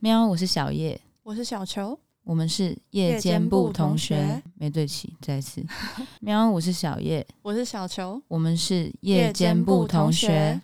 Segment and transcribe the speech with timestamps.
[0.00, 5.60] 喵，我是小叶，我是小球，我们是夜间部同学，没对齐，再次。
[6.20, 10.60] 喵，我是小叶，我是小球，我们是夜间部同学。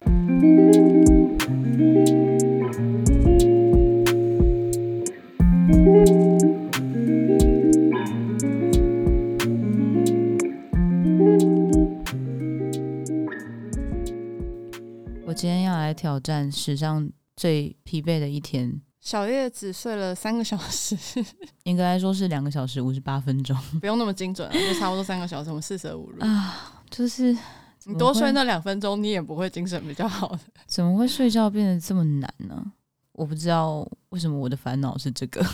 [15.26, 18.80] 我今天要来挑战史上最疲惫的一天。
[19.04, 20.96] 小叶只睡了三个小时，
[21.64, 26.82] 应该来说是两个小时五十八分钟， 不用那么精准，就差不多三个小时，我们四舍五入啊。
[26.88, 27.36] 就是
[27.84, 30.40] 你多睡那两分钟，你也不会精神比较好的。
[30.66, 32.72] 怎么会睡觉变得这么难呢？
[33.12, 35.44] 我不知道为什么我的烦恼是这个。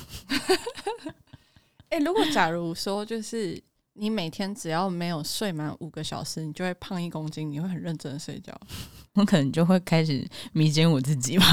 [1.88, 3.60] 哎、欸，如果假如说就是
[3.94, 8.54] 你每天只要没有睡满五个小时，你就会胖一公斤，你会很认真的睡觉，
[9.14, 11.44] 我可能就会开始迷奸我自己吧。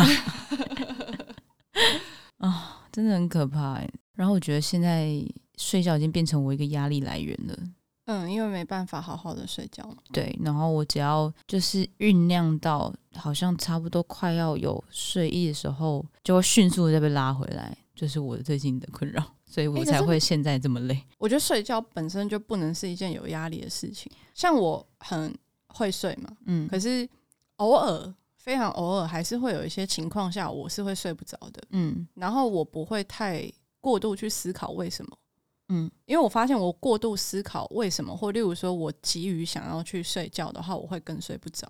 [2.38, 3.90] 啊、哦，真的很可怕哎！
[4.14, 5.10] 然后我觉得现在
[5.58, 7.58] 睡觉已经变成我一个压力来源了。
[8.06, 9.88] 嗯，因为没办法好好的睡觉。
[10.14, 21.02] 对，然后我只要就是酝酿到好像差不多快要有睡意的时候，就会迅速的再被拉回来，就是我最近的困扰，所以我才会现在这么累。
[21.18, 24.12] 我觉得睡觉本身就不能是一件有压力的事情。
[24.34, 25.36] 像我很
[25.68, 27.08] 会睡嘛，嗯，可是
[27.58, 28.14] 偶尔。
[28.48, 31.62] 非常偶尔还是会有一些情况下，我是会睡不着的。
[31.72, 33.46] 嗯，然后我不会太
[33.82, 35.18] 过度去思考为什么。
[35.68, 41.70] 嗯，因为我发现我过度思考为什么，或例如说我急于想要去睡觉的话，我会更睡不着。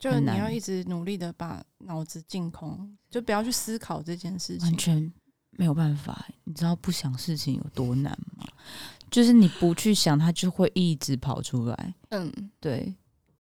[0.00, 4.66] 就是你要一直努力的把脑子净空，就不要去思考这件事情。
[4.66, 5.12] 完全
[5.50, 8.44] 没有办法，你知道不想事情有多难吗？
[9.12, 11.94] 就是你不去想，它就会一直跑出来。
[12.08, 12.92] 嗯，对。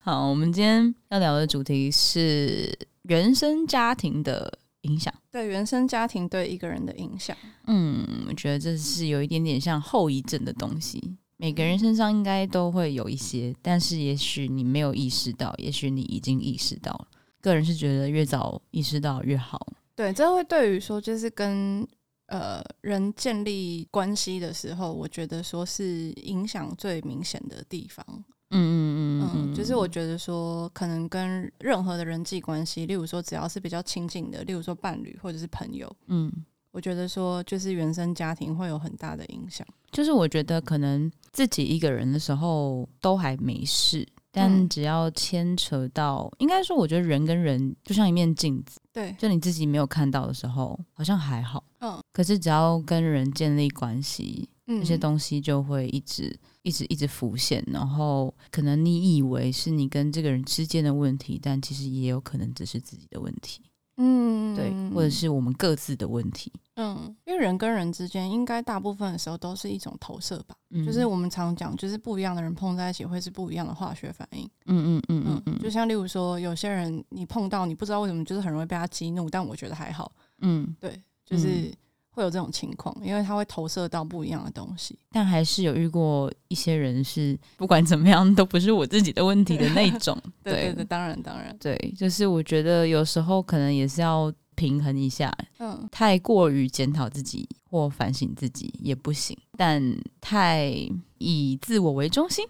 [0.07, 5.13] 好，我们今天要聊的主题是原生家庭的影响。
[5.29, 7.35] 对，原生家庭对一个人的影响。
[7.65, 17.07] 嗯，我觉得这是有一点点像后遗症的东西，每个人身上应该都会有一些，但是也许你没有意识到，也许你已经意识到了。
[17.41, 19.73] 个人是觉得越早意识到越好。
[19.93, 21.85] 对，这会对于说就是跟
[22.27, 28.23] 呃人建立关系的时候，我觉得说是影响最明显的地方。
[28.49, 36.31] 嗯嗯嗯嗯，就是我觉得说，可能跟任何的人际关系，例如说只要是比较亲近的，例如说伴侣或者是朋友，嗯，
[36.71, 39.67] 我觉得说就是原生家庭会有很大的影响。
[39.91, 54.49] 就是我觉得可能自己一个人的时候都还没事，但只要牵扯到，应该说我觉得人跟人就像一面镜子，对，就你自己没有看到的时候好像还好，嗯，可是只要跟人建立关系。
[54.69, 63.61] 那些东西就会一直、一直、一直浮现，然后可能你以为是你跟这个人之间的问题，但其实也有可能只是自己的问题。
[63.95, 66.51] 嗯，对，或者是我们各自的问题。
[66.75, 70.55] 嗯，因为人跟人之间，应该大部分的时候都是一种投射吧。
[70.69, 74.43] 嗯，就是我们常讲，就是不一样的人碰在一起会是不一样的化学反应。
[74.65, 80.11] 嗯嗯嗯嗯嗯，就像例如说，有些人你碰到，你不知道为什么，就是很容易被他激怒，但我觉得还好。
[80.41, 81.73] 嗯，对，就是。
[82.17, 84.97] 会有这种情况，因为他会投射到不一样的东西。
[85.11, 90.19] 但还是有遇过一些人是不管怎么样都不是我自己的问题的那种。
[90.43, 95.31] 对对对，当然当然，对，就是我觉得有时候可能也是要平衡一下。
[95.59, 99.79] 嗯，太过于检讨自己或反省自己也不行，但
[100.19, 100.73] 太
[101.19, 102.43] 以自我为中心，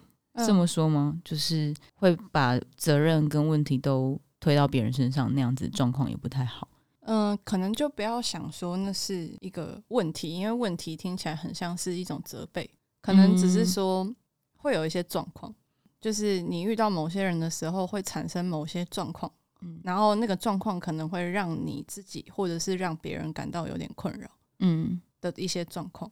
[0.46, 1.18] 这么说吗？
[1.22, 6.66] 就是会把责任跟问题都推到别人身上，那样子状况也不太好。
[7.10, 12.68] 嗯，可能就不要想说那是一个问题，因为问题听起来很像是一种责备，
[13.00, 14.14] 可能只是说
[14.58, 15.54] 会有一些状况，
[16.02, 19.32] 就是你遇到某些人的时候会产生某些状况，
[19.62, 25.00] 嗯，然后那个状况可能会让你自己或者是让别人感到有点困扰，嗯。
[25.22, 26.10] 的一些状况，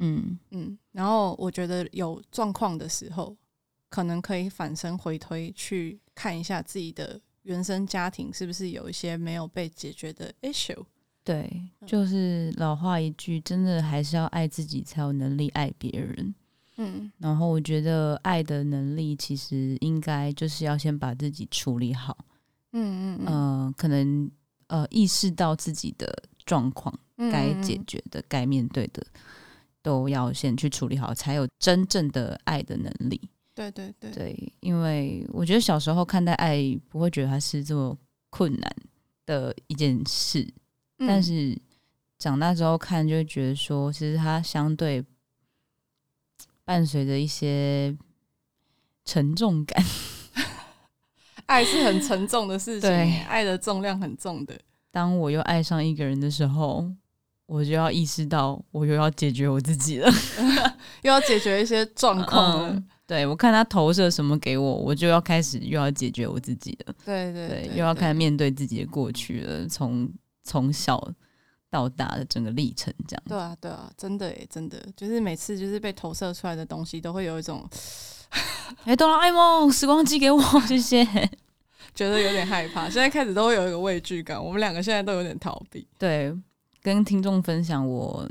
[0.00, 0.36] 嗯。
[0.50, 3.36] 嗯，然后我觉得有状况的时候，
[3.88, 7.20] 可能可以反身回推去看一下自己的。
[7.42, 10.84] 原生家庭是不是有一些没有被解决的 issue？
[11.24, 16.34] 对，就是老话一句，真的还是要爱自己，才有能力爱别人。
[16.78, 22.16] 嗯，然后我觉得爱的能力，其实应该就是要先把自己处理好。
[22.72, 24.30] 嗯嗯嗯，呃，可能
[24.68, 26.12] 呃意识到自己的
[26.44, 26.92] 状况，
[27.30, 29.06] 该解决的、该面对的，
[29.82, 33.20] 都要先去处理好，才有真正的爱的能力。
[33.54, 36.58] 对对对对，因为我觉得小时候看待爱
[36.88, 37.96] 不会觉得它是这么
[38.30, 38.76] 困难
[39.26, 40.42] 的一件事，
[40.98, 41.56] 嗯、但是
[42.18, 45.04] 长大之后看就会觉得说，其实它相对
[46.64, 47.96] 伴随着一些
[49.04, 49.84] 沉重感。
[51.46, 54.58] 爱是很沉重的事情，对，爱的重量很重的。
[54.90, 56.90] 当我又爱上一个人的时候，
[57.44, 60.10] 我就要意识到，我又要解决我自己了，
[61.02, 62.70] 又要解决一些状况了。
[62.70, 66.94] 嗯、对，我看他投射什么给我，我就要开始又要解决我自己了。
[67.04, 70.10] 对对对，对，又要开始面对自己的过去了，从
[70.44, 71.12] 从小
[71.68, 73.22] 到大的整个历程，这样。
[73.28, 77.68] 对啊，对啊，真的诶，真的，就是每次就是被投射出来的东西，都会有一种，
[78.84, 81.04] 哎，哆啦 A 梦，时光机给我，谢谢。
[81.94, 84.42] 觉得有点害怕，现在开始都会有一个畏惧感。
[84.42, 85.86] 我们两个现在都有点逃避。
[85.98, 86.34] 对。
[86.80, 88.28] 跟听众分享我，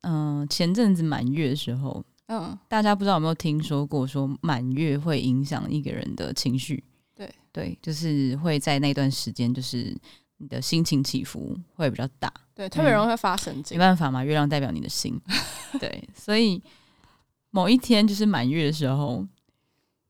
[0.00, 6.82] 嗯、呃，前阵子满月的时候，嗯，大家不知道有没有听说过，说满月会影响一个人的情绪，
[7.14, 7.28] 对。
[7.52, 9.96] 对，就是会在那段时间，就是
[10.36, 15.18] 你的心情起伏会比较大，对，特别容易会发神经，没办法嘛，月亮代表你的心，
[15.80, 16.62] 对，所以
[17.50, 19.26] 某一天就是满月的时候，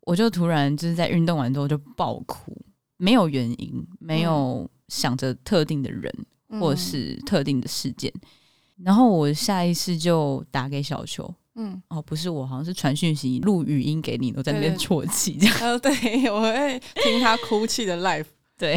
[0.00, 2.56] 我就突然就是在运动完之后就爆哭，
[2.96, 6.12] 没有原因，没有想着特定的人。
[6.60, 15.90] 或是特定的事件，嗯、然后我下意识就打给小球，嗯，哦，不是我，好像是传讯息录语音给你，我在那边啜泣，这样，呃，对，
[16.30, 18.26] 我会听他哭泣的 life
[18.58, 18.76] 对，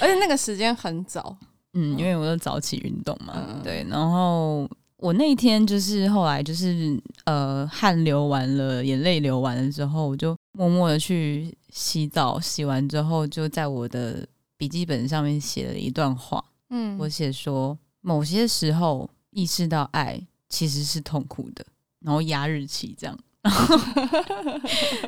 [0.00, 1.36] 而且那个时间很早，
[1.74, 14.24] 嗯，因为我都早起运动嘛，嗯、对，然后我那一天就是后来就是呃汗流完了，眼泪流完了之后，我就默默的去洗澡，洗完之后就在我的
[14.56, 16.44] 笔记本上面写了一段话。
[16.70, 21.64] 嗯，我写说，某些时候意识到爱其实是痛苦的，
[22.04, 23.18] 然后压日期这样。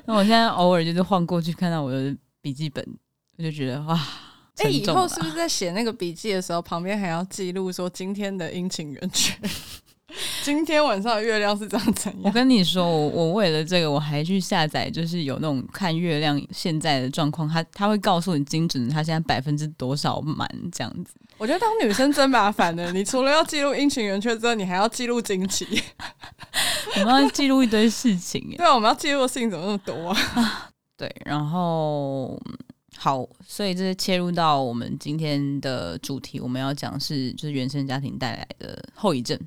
[0.06, 2.84] 那我现在偶尔就是晃过去看到我的笔记本，
[3.38, 3.94] 我就觉得哇，
[4.56, 9.34] 哎、欸，以后是不是在写那个笔记的时候，旁边还要记录说今天的阴晴圆缺？
[10.44, 12.20] 今天晚上的月亮是长怎样？
[12.22, 21.14] 我跟你说，我我为了这个，我还去下载，就是有那种看月亮现在的状况，它它会告诉你精准，它现在百分之多少满这样子。
[21.36, 25.66] 我觉得当女生真麻烦的，你除了要记录阴晴圆缺之外，你还要记录经期。
[27.00, 30.70] 我们要记录一堆事情， 对啊，我们要记录的事情怎么那么多啊？
[30.96, 32.40] 对，然后
[32.96, 39.38] 好，所以这是切入到我们今天的主题，我们要讲是就是原生家庭带来的后遗症。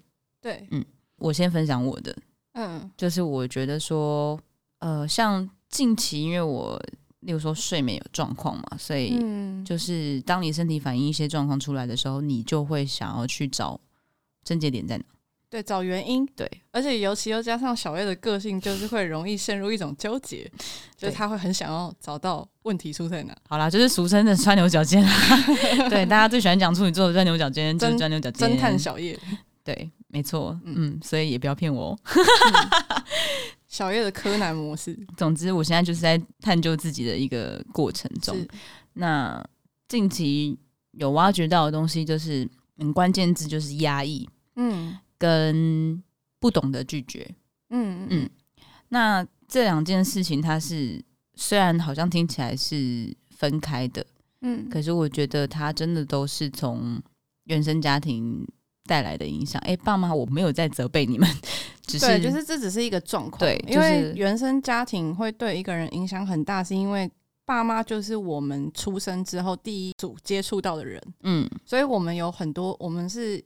[0.41, 0.83] 对，嗯，
[1.17, 2.15] 我先分享我的，
[2.53, 4.39] 嗯，就是我觉得说，
[4.79, 6.81] 呃，像近期因为我。
[7.21, 9.19] 例如说睡眠有状况嘛，所以
[9.65, 13.77] 就是当你身体反映一些状况出来的时候，你就会想要去找
[14.45, 15.03] 症结点在哪？
[15.49, 16.25] 对，找原因。
[16.35, 20.49] 对，而且尤其又加上小叶的个性，就是会容易陷入一种纠结，
[20.95, 23.35] 就是他会很想要找到问题出在哪。
[23.47, 25.11] 好啦，就是俗称的钻牛角尖啦。
[25.89, 28.49] 对，大家最喜欢讲处女座的钻牛角尖，就是钻牛角尖。
[28.49, 29.17] 侦探小叶。
[29.63, 30.57] 对，没错。
[30.63, 31.97] 嗯，嗯，所以也不要骗我。
[32.13, 33.03] 嗯
[33.67, 34.97] 小叶的柯南模式。
[35.17, 38.35] 总之，我现在就是在探究自己的一个过程中。
[38.93, 39.45] 那
[39.89, 40.57] 近期
[40.93, 42.47] 有挖掘到的东西，就是
[42.77, 46.01] 嗯，关键字就是压抑，嗯，跟
[46.39, 47.29] 不懂得拒绝，
[47.69, 48.29] 嗯嗯。
[48.89, 51.03] 那这两件事情，它是
[51.35, 54.05] 虽然好像听起来是分开的，
[54.41, 57.01] 嗯，可是我觉得它真的都是从
[57.45, 58.47] 原生家庭
[58.85, 59.61] 带来的影响。
[59.65, 61.27] 哎，爸妈，我没有在责备你们。
[61.85, 63.39] 只是对，就是这只是一个状况。
[63.39, 67.09] 对，因为原生家庭会对一个人影响很大，是因为
[67.45, 71.01] 爸妈就是我们出生之后第一组接触到的人。
[71.23, 73.41] 嗯，所以我们有很多，我们是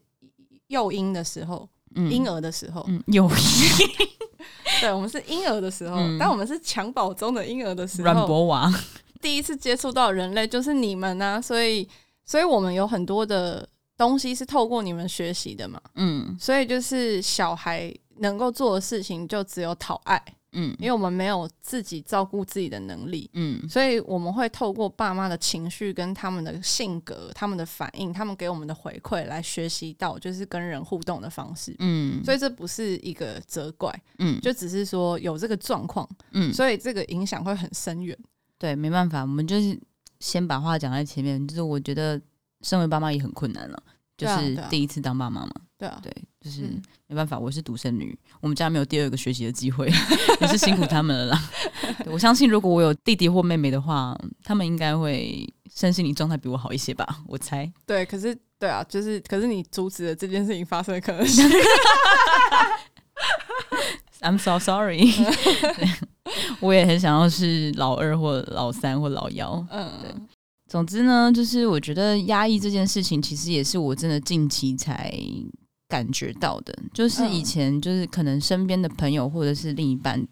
[0.71, 1.69] 幼婴的时候，
[2.09, 3.87] 婴儿的时候，幼婴。
[4.81, 8.73] 对，我们是婴儿的时候，但我们是襁褓中的婴儿的时候，软博娃
[9.21, 11.87] 第一次接触到人类就是你们呢，所以，
[12.25, 15.79] 所以我们有很多的东西是透过你们学习的嘛。
[15.95, 17.93] 嗯，所以就是小孩。
[18.17, 38.17] 能够做的事情就只有讨爱，嗯，因为我们没有自己照顾自己的能力，嗯，所以我们会透过爸妈的情绪跟他们的性格、他们的反应、他们给我们的回馈来学习到就是跟人互动的方式，嗯，所以这不是一个责怪，嗯，就只是说有这个状况，嗯，所以这个影响会很深远。
[38.57, 39.79] 对，没办法，我们就是
[40.19, 42.21] 先把话讲在前面，就是我觉得
[42.61, 43.83] 身为爸妈也很困难了，
[44.21, 45.51] 就是第一次当爸妈嘛。
[45.77, 46.61] 对啊，对，就是
[47.07, 49.91] 没办法，我是独生女，我们家没有第二个学习的机会，
[50.39, 51.49] 也是辛苦他们了啦。
[52.05, 57.67] 我相信，如果我有弟弟或妹妹的话，他们应该会身心灵状态比我好一些吧，我猜。
[57.87, 61.49] 对，可是，对啊，就是，可是你阻止了这件事情发生的可能性。
[64.21, 65.11] I'm so sorry。
[66.59, 69.65] 我也很想要是老二或老三或老幺。
[69.71, 70.13] 嗯，对。
[70.71, 75.13] 总之呢，就是我觉得压抑这件事情，其实也是我真的近期才。
[75.91, 80.25] 感觉到的，就是以前就是可能身边的朋友或者是另一半，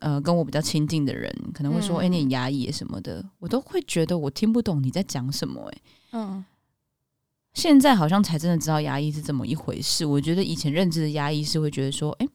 [0.00, 5.70] 呃，跟我比较亲近的人，可能会说：“哎、嗯，你很压抑什么的。”我都会觉得我听不懂你在讲什么、欸。
[5.70, 6.44] 哎，嗯，
[7.54, 10.04] 现在好像才真的知道压抑是怎么一回事。
[10.04, 12.28] 我觉得以前认知的压抑是会觉得说，哎，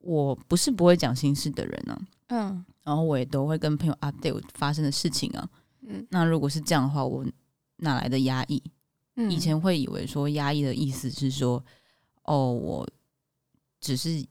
[0.00, 5.48] 我不是不会讲心事的人啊，嗯，然后我也都会跟朋友 update 我发生的事情啊，
[5.90, 7.24] 嗯，那如果是这样的话，我
[7.76, 8.62] 哪来的压抑？
[9.16, 11.62] 嗯，以前会以为说压抑的意思是说，
[12.22, 12.88] 哦，我
[13.80, 14.24] 只是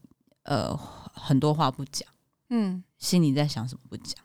[0.44, 2.08] 呃很多话不讲，
[2.48, 4.16] 嗯，心里在想什么不讲，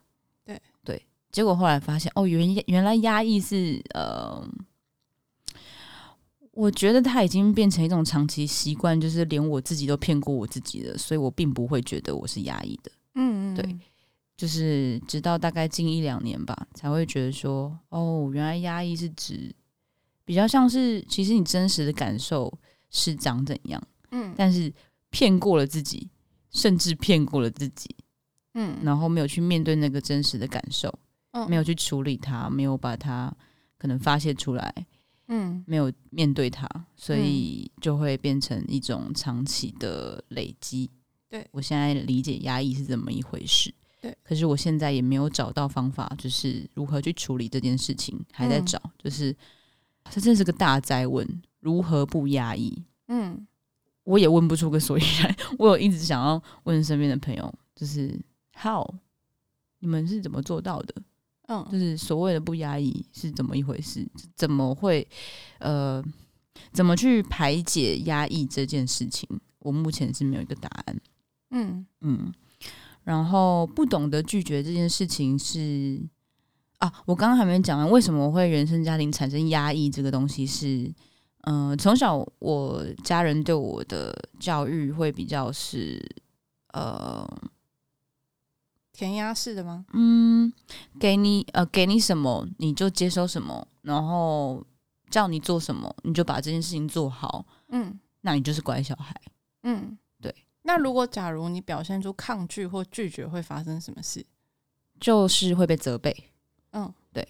[0.46, 4.48] 对对，结果后来发现，哦，原原来压抑是呃。
[6.51, 12.89] 我觉得他已经变成一种长期习惯，就是连我自己都骗过我自己了，所以我并不会觉得我是压抑的。
[13.15, 13.80] 嗯嗯，对，
[14.38, 19.54] 就是直到大概近一两年吧，才会觉得说，哦，原来压抑是指
[20.24, 22.51] 比较像是，其实你真实的感受
[22.89, 24.74] 是长怎样，嗯，但是
[25.10, 26.10] 骗过了自己，
[26.51, 27.96] 甚至骗过了自己，
[28.54, 30.94] 嗯，然后没有去面对那个真实的感受，
[31.32, 33.34] 嗯，没有去处理它，没有把它
[33.77, 34.86] 可能发泄出来。
[35.27, 40.88] 嗯，没有面对它，所以就会变成一种长期的累积。
[41.27, 43.74] 对，我现在理解压抑是怎么一回事。
[44.06, 48.80] 对，可是我现在也没有找到方法，就是如何去处理这件事情，还在找。
[48.84, 49.36] 嗯、就是
[50.12, 51.28] 这真是个大灾问，
[51.60, 52.84] 如何不压抑？
[53.08, 53.48] 嗯，
[54.04, 55.36] 我也问不出个所以然。
[55.58, 58.16] 我有一直想要问身边的朋友，就是
[58.54, 58.88] How
[59.80, 60.94] 你们是怎么做到的？
[61.48, 64.08] 嗯，就是所谓的不压抑是怎么一回事？
[64.36, 65.08] 怎么会
[65.58, 66.04] 呃，
[66.72, 69.28] 怎么去排解压抑这件事情？
[69.58, 71.02] 我目前是没有一个答案。
[71.50, 72.32] 嗯嗯，
[73.06, 76.06] 然后不懂得拒绝这件事情是
[76.80, 80.94] 啊，我刚刚还没讲完，为什么我会原生家庭产生压抑这个东西是？
[81.48, 86.04] 嗯、呃，从小我家人对我的教育会比较是
[86.74, 87.26] 呃。
[88.92, 89.86] 填鸭式的吗？
[89.92, 90.54] 嗯，
[90.98, 94.66] 给你呃，给你什么你就接收什么，然后
[95.10, 97.46] 叫你做什么你就把这件事情做好。
[97.72, 99.14] 嗯，那你就是乖小孩。
[99.64, 100.05] 嗯，对。
[100.66, 104.26] 那如果假如你表现出抗拒或拒绝，会发生什么事？
[105.00, 106.16] 就是会被责备。
[106.72, 107.28] 嗯，对，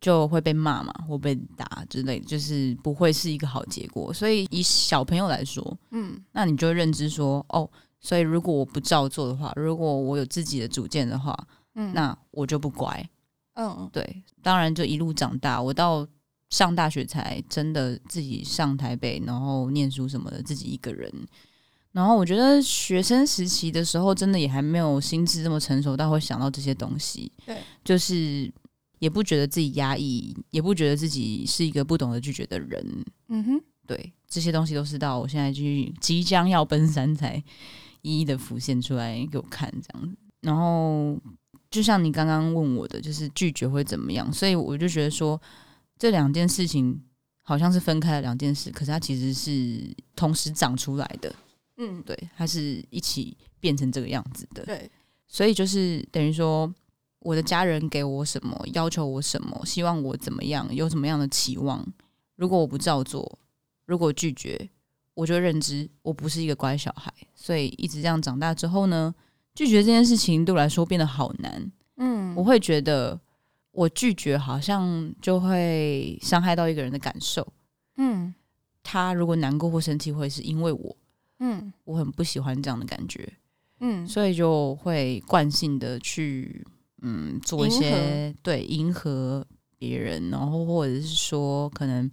[0.00, 4.12] 就会被骂嘛，或被打之类，就是不会是一个好结果。
[4.12, 7.68] 所以以小朋友来说，嗯，那你就认知说，哦。
[8.00, 11.36] 所以，如果我不照做的话，如果我有自己的主见的话，
[11.74, 13.10] 嗯，那我就不乖。
[13.54, 16.06] 嗯，对，当然就一路长大，我到
[16.48, 21.12] 上大学才真的自己上台北，然后念书什么的，自己一个人。
[21.98, 27.32] 然后我觉得学生时期的时候，真的也还没有心智这么成熟，到会想到这些东西。
[27.44, 28.48] 对，就是
[29.00, 33.04] 也不觉得自己压抑，也不觉得自己是一个不懂得拒绝的人。
[33.30, 37.42] 嗯哼，对，这些东西都是到我现在去即将要奔三才。
[38.02, 41.18] 一一的浮现出来给我看，这样，然后
[41.68, 44.32] 就像你刚刚问我的，就是拒绝会怎么样？
[44.32, 45.38] 所以我就觉得说，
[45.98, 47.02] 这两件事情
[47.42, 51.34] 好像是分开了两件事，可是它其实是同时长出来的。
[51.78, 54.64] 嗯，对，它是一起变成这个样子的。
[54.64, 54.90] 对，
[55.26, 56.72] 所以就是等于说，
[57.20, 61.84] 我的家人给我什么，要求我什么，希望我怎么样，有什么样的期望，
[62.36, 63.38] 如果我不照做，
[63.86, 64.68] 如果拒绝。
[65.14, 69.12] 我就认知我不是一个乖小孩，所以一直这样长大之后呢，
[69.52, 71.72] 拒绝这件事情对我来说变得好难。
[71.96, 73.20] 嗯，我会觉得
[73.72, 77.44] 我拒绝好像就会伤害到一个人的感受。
[77.96, 78.32] 嗯，
[78.84, 80.96] 他如果难过或生气，会是因为我。
[81.40, 83.32] 嗯，我很不喜欢这样的感觉。
[83.80, 86.66] 嗯，所以就会惯性的去
[87.02, 89.46] 嗯做一些对迎合
[89.78, 92.10] 别人，然后或者是说可能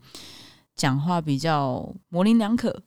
[0.75, 2.83] 讲话比较模棱两可。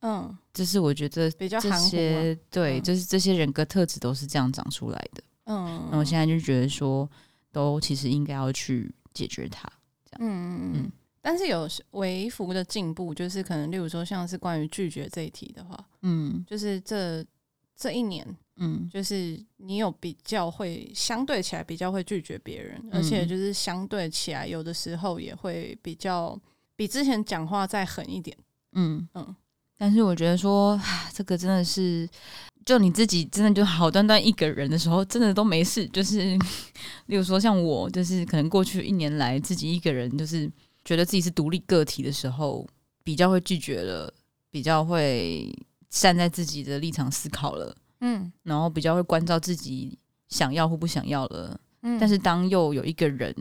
[0.00, 5.22] 嗯，就是我觉得比较这些对，就是这些人格特质都是这样长出来的。
[5.44, 7.08] 嗯，那我现在就觉得说，
[7.52, 9.70] 都其实应该要去解决它。
[10.04, 10.92] 这样，嗯嗯嗯。
[11.22, 17.24] 但是有微幅的进步，就是可能例如说，像是关于拒绝这一题的话，嗯，就是这
[17.76, 18.26] 这一年，
[18.56, 26.38] 嗯，就是你有比较会相对起来比较会拒绝别人，而且就是相对起来有的时候也会比较
[26.74, 28.36] 比之前讲话再狠一点。
[28.72, 29.34] 嗯嗯。
[29.78, 30.80] 但是我觉得说，
[31.12, 32.08] 这个真的是，
[32.64, 35.84] 就你自己真的就好端端一个人的时候，真的都没事。
[35.88, 36.38] 就是，
[37.06, 40.48] 例如说像我，就是可能过去一年来自己一个人，就是
[40.84, 42.66] 觉得自己是独立个体的时候，
[43.04, 44.12] 比较会拒绝了，
[44.50, 45.52] 比较会
[45.88, 49.98] 站在自己的立场思考了，嗯，然后比较会关照自己
[50.28, 51.98] 想要或不想要了，嗯。
[51.98, 53.34] 但是当又有一个人。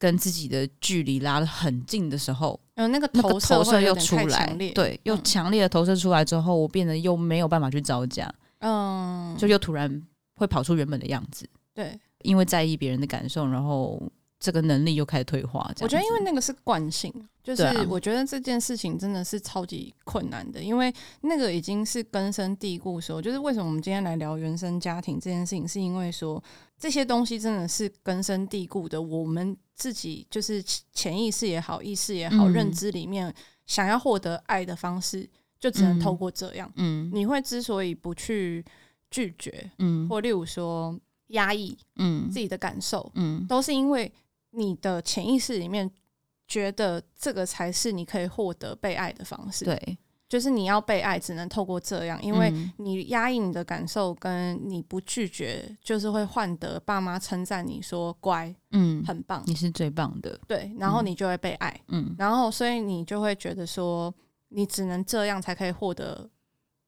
[0.00, 10.02] 跟自己的距离拉得很近的时候，嗯，那个投射，投射又出来，对，又强烈的投射出来之后，我变得又没有办法去招架，嗯，就又突然
[10.36, 14.02] 会跑出原本的样子，对，因为在意别人的感受，然后
[14.40, 15.70] 这个能力又开始退化。
[15.80, 17.12] 我觉得，因为那个是惯性，
[17.44, 22.98] 就是我觉得这件事情真的是超级困难的，因为那个已经是根深蒂固。
[22.98, 26.42] 说，就是为什么我们今天来聊原生家庭这件事情，是因为说
[26.78, 29.00] 这些东西真的是根深蒂固的。
[29.00, 33.32] 我们自己就是潜意识也好，意识也好，认知里面
[33.66, 35.28] 想要获得爱的方式，
[35.58, 36.72] 就只能透过这样。
[36.76, 38.64] 嗯，你会之所以不去
[39.10, 44.10] 拒绝，嗯，或例如说压抑，嗯，自己的感受，嗯，都是因为。
[44.50, 45.90] 你的潜意识里面
[46.48, 64.12] 觉得这个才是你可以获得被爱的方式，对，就是你要被爱只能透过这样，因为你压抑你的感受，跟你不拒绝，就是会换得爸妈称赞你说乖，嗯，很棒，你是最棒的，对，然后你就会被爱，嗯，然后所以你就会觉得说
[64.48, 66.28] 你只能这样才可以获得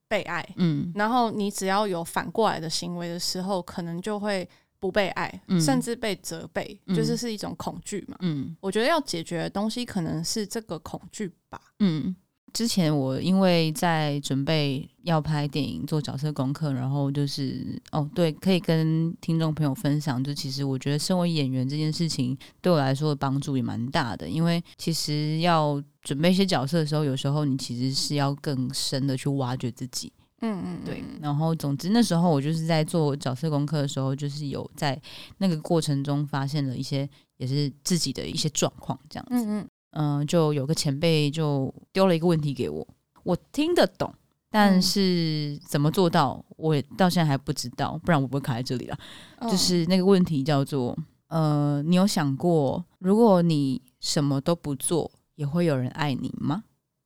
[0.08, 4.48] 被爱，嗯，然后你只要有反过来的行为的时候，可能就会。
[4.82, 8.16] 不被爱，甚至被责备，嗯、就是是一种恐惧嘛。
[8.18, 11.60] 嗯，我觉得要解决的东西可能是这个恐惧吧。
[11.78, 12.12] 嗯，
[12.52, 30.12] 之前我因为在准备要拍电影做角色功课，然后就是哦，对，可以跟听众朋友分享，就其实我觉得身为演员这件事情对我来说的帮助也蛮大的，因为其实要准备一些角色的时候，有时候你其实是要更深的去挖掘自己。
[30.42, 31.02] 嗯嗯，对。
[31.20, 35.00] 然后，总之那时候我就是在做角色功课的时候，就是有在
[35.38, 37.08] 那个过程中发现了一些，
[37.38, 39.34] 也是自己的一些状况，这样子。
[39.34, 39.68] 嗯嗯。
[39.92, 42.86] 嗯、呃，就有个前辈就丢了一个问题给我，
[43.24, 44.12] 我听得懂，
[44.50, 48.98] 但是怎么做到，我也到现在还不知道，不然我不会卡在这里了。
[49.38, 56.64] 哦、 就是那个问题叫做，呃，你有想过，如果你什么都不做，也会有人爱你吗？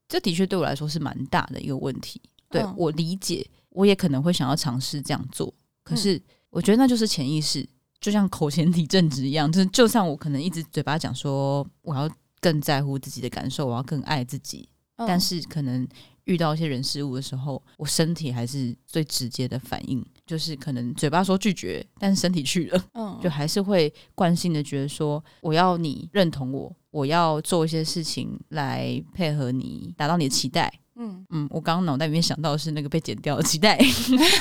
[0.08, 2.20] 这的确对我来说是蛮大的一个问题。
[2.50, 7.68] 对，我理解，我也可能会想要尝试这样做，可是我觉得那就是潜意识，
[8.00, 12.10] 就像口嫌体正直一样，就是就算我可能一直嘴巴讲说我要
[12.40, 15.86] 更在乎自己的感受，我要更爱自己，但是可能
[16.24, 30.72] 遇到一些人事物的时候，我身体还是最直接的反应，就是可能嘴巴说拒绝，但是身体去了，嗯， 就还是会惯性的觉得说我要你认同我，我要做一些事情来配合你，达到你的期待。
[30.98, 33.78] 嗯嗯，我刚刚脑袋里面想到的是那个被剪掉的期待，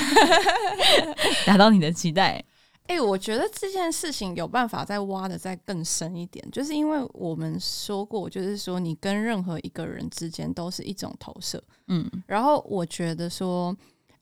[1.44, 2.42] 达到你的期待。
[2.88, 11.62] 哎、欸，我觉得这件事情有办法再挖的再更深一点，就是因为我们说过，就是说你跟任何一个人之间都是一种投射。
[11.88, 13.76] 嗯，然后我觉得说，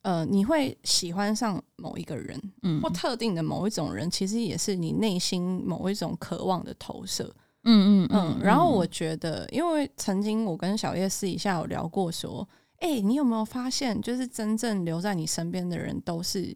[0.04, 7.24] 呃，你会喜欢上某一个人，嗯，或特定的某一种人，其实也是你内心某一种渴望的投射。
[7.62, 12.46] 嗯嗯嗯，然后我觉得，因为曾经我跟小叶私底下有聊过，说，
[12.80, 16.54] 哎、欸，你有没有发现，就是真正留在你身边的人都是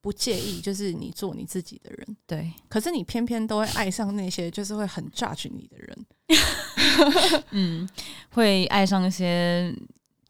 [0.00, 2.50] 不介意，就是你做你自己的人， 对。
[2.68, 6.06] 可是你偏偏都会爱上那些就是会很 judge 你的人，
[7.52, 7.86] 嗯，
[8.30, 9.70] 会爱上一些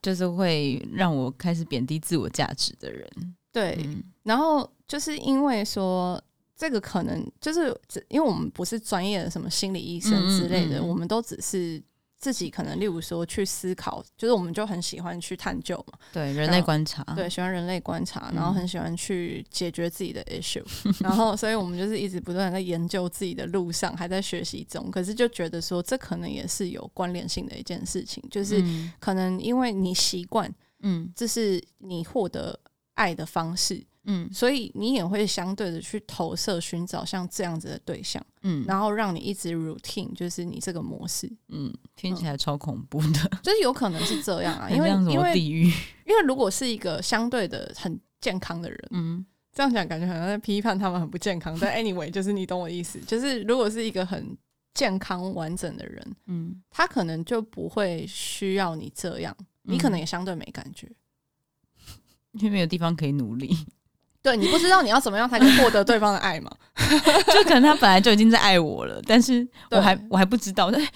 [0.02, 3.08] 就是会让我开始贬低自我价值的人，
[3.52, 3.78] 对。
[3.84, 6.22] 嗯、然后就是因为说。
[6.58, 7.68] 这个可能就是，
[8.08, 11.78] 因为我们不是专业的什么心理医生之类的，嗯嗯嗯，我们都只是
[12.18, 28.64] 自己可能，例如说去思考，就是我们就很喜欢去探究嘛，对人类观察，对喜欢人类观察，然后很喜欢去解决自己的 issue，嗯、 然后所以我们就是一直不断在研究自己的路上，还在学习中，可是就觉得说这可能也是有关联性的一件事情，就是
[28.98, 32.58] 可能因为你习惯，嗯，这是你获得
[32.94, 33.84] 爱的方式。
[34.06, 45.64] 嗯，所以你也会相对的去投射寻找像这样子的对象，嗯，然后让你一直 routine，就是你这个模式，嗯，听起来超恐怖的，嗯、就是有可能是这样啊， 因为因为地狱，
[46.06, 54.36] 因为如果是一个相对的很健康的人，嗯，这样讲感觉好像在批判他们很不健康，但 anyway，就是你懂我意思，就是如果是一个很
[54.72, 60.86] 健康完整的人，嗯，他可能就不会需要你这样，你可能也相对没感觉，
[62.32, 63.56] 因为没有地方可以努力。
[64.26, 66.50] 对，你不知道你要怎么样才能获得对方的爱吗？
[67.32, 70.88] 就可能他本来就已经在爱我了，但是我还我还不知道，嗯、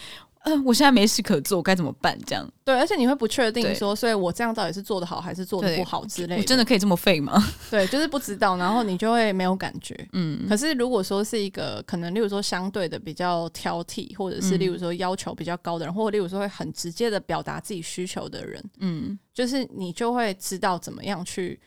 [0.43, 2.19] 呃，我现在没事可做，该怎么办？
[2.27, 6.37] 这样对，而且你会不确定说，所以我这样到底是做的好还是做的不好之类的。
[6.39, 7.41] 我真的可以这么废吗？
[7.71, 9.95] 对，就是不知道，然后你就会没有感觉。
[10.13, 21.61] 嗯，可是如果说是一个可能，例如说相对的比较挑剔，或者是例如说要求比较高的人，或者例如说会很直接的表达自己需求的人，嗯，就是你就会知道怎么样去。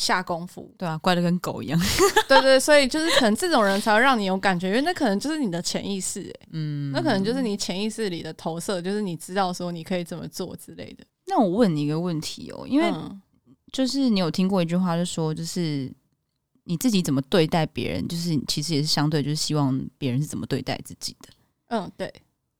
[0.00, 1.78] 下功夫，对啊，乖的跟狗一样。
[2.26, 11.04] 对，对对，所以就是可能这种人才会让你有感觉，因为那可能就是你的潜意识，嗯，那可能就是你潜意识里的投射，就是你知道说你可以怎么做之类的。
[11.26, 12.90] 那我问你一个问题哦，因为
[13.70, 15.92] 就是你有听过一句话，就说就是
[16.64, 21.28] 你自己怎么对待别人，就是其实也是相对，就是希望别人是怎么对待自己的。
[21.68, 22.10] 嗯，对。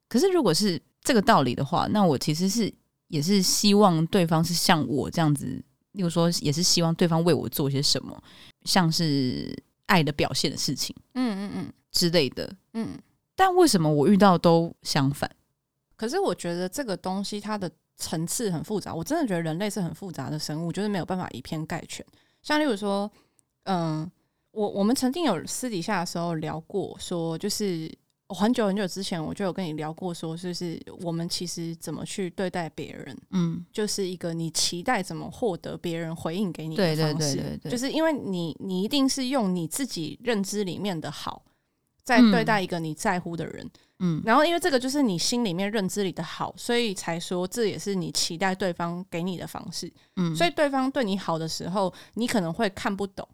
[0.07, 2.71] 可是如果是这个道理的话，那我其实是
[3.07, 5.61] 也是希望对方是像我这样子，
[5.93, 8.21] 例如说，也是希望对方为我做些什么，
[8.63, 9.55] 像是
[9.87, 12.97] 爱的表现的事情，嗯嗯嗯之类的，嗯。
[13.35, 15.29] 但为什么我遇到都相反？
[15.95, 22.05] 可是我觉得这个东西它的层次很复杂，我真的觉得人类是很复杂的生物，就是没有办法以偏概全。
[22.41, 23.11] 像例如说，
[23.63, 24.09] 嗯，
[24.51, 27.91] 我我们曾经有私底下的时候聊过，说就是。
[28.33, 37.43] 很久很久之前，我就有跟你聊过，说就是我们其实怎么去对待别人，嗯，就是一个你期待怎么获得别人回应给你的方式，对对对。
[37.43, 41.43] 对对，就是因为你你一定是用你自己认知里面的好，
[42.03, 53.27] 在对待一个你在乎的人，嗯，然后因为这个就是你心里面认知里的好，所以才说这也是你期待对方给你的方式，嗯，所以对方对你好的时候，你可能会看不懂，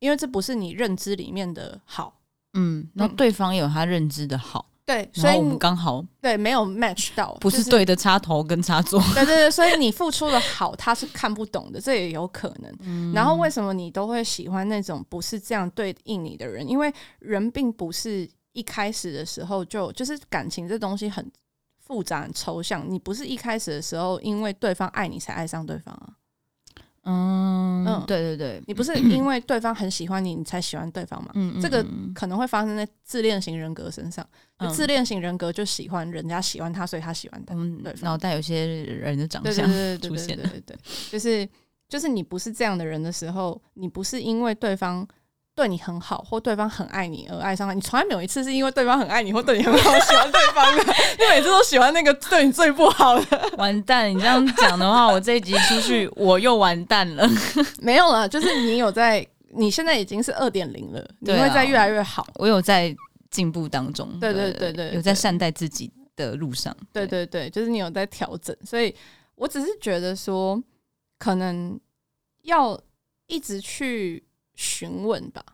[0.00, 2.20] 因为这不是你认知里面的好。
[2.54, 12.72] 嗯，那对方也有他认知的好，嗯、对，所以我们刚好对没有 match 到，不是对的插头跟插座，对对对，所以你付出的好他是看不懂的，这也有可能。
[12.80, 16.68] 嗯、然后为什么你都会喜欢那种不是这样对应你的人？
[16.68, 21.30] 因为人并不是一开始的时候就就是感情这东西很
[21.78, 26.14] 复杂很抽象，你不是一开始的时候因为对方爱你才爱上对方啊。
[27.04, 31.30] 嗯嗯，对对对，你不是 因为对方很喜欢你，你才喜欢对方嘛？
[31.34, 34.26] 嗯，这个可能会发生在自恋型人格身上。
[34.58, 37.54] 嗯、自恋型人格就喜欢人家喜欢他，所以他喜欢他。
[37.54, 39.66] 嗯，对，脑袋有些人的长相
[39.98, 40.76] 出现了，对对对，
[41.10, 41.48] 就是
[41.88, 45.06] 就是你不是这样的人的时候，你不是因为对方。
[45.56, 50.82] 对你很好，或对方很爱你而爱上他，你从来没有一次是因为对方很爱你或对你很好喜欢对方的，
[51.16, 53.50] 你每次都喜欢那个对你最不好的。
[53.56, 57.24] 完蛋，你这样讲的话，我这一集出去我又完蛋了。
[57.80, 62.26] 没有了，就是你有在，你现在已经是二点零了，你会在越来越好。
[62.34, 62.92] 我有在
[63.30, 66.76] 进步当中，对对对对，有在善待自己的路上。
[66.92, 68.92] 对对对，就是你有在调整，所以
[69.36, 70.60] 我只是觉得说，
[71.20, 71.78] 可能
[72.42, 72.76] 要
[73.28, 74.24] 一直去。
[74.54, 75.44] 询问吧，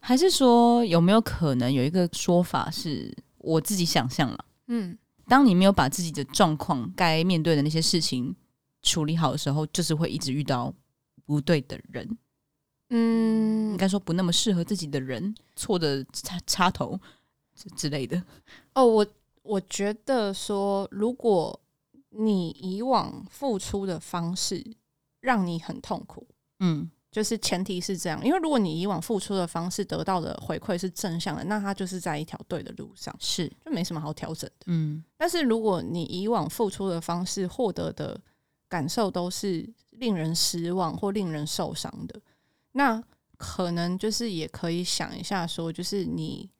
[0.00, 4.44] 还是说有没有可能有一个说法是我自己想象了？
[4.68, 8.34] 嗯，当你没有把自己的状况、该面对的那些事情
[8.82, 10.72] 处理好的时候，就是会一直遇到
[11.24, 12.18] 不对的人。
[12.90, 16.98] 嗯，应该说不那么适合自己的人，错的插插头
[17.76, 18.22] 之类的。
[18.74, 19.06] 哦，我
[19.42, 21.60] 我觉得说，如果
[22.10, 24.64] 你以往付出的方式
[25.20, 26.26] 让你很痛苦，
[26.60, 26.90] 嗯。
[27.16, 34.66] 就是前提是这样，因为如果你以往付出的方式得到的回馈是正向的，那它就是在一条对的路上，是就没什么好调整的。
[34.66, 38.20] 嗯，但是如果你以往付出的方式获得的
[38.68, 42.20] 感受都是令人失望或令人受伤的，
[42.72, 43.02] 那
[43.38, 46.50] 可能就是也可以想一下，说就是你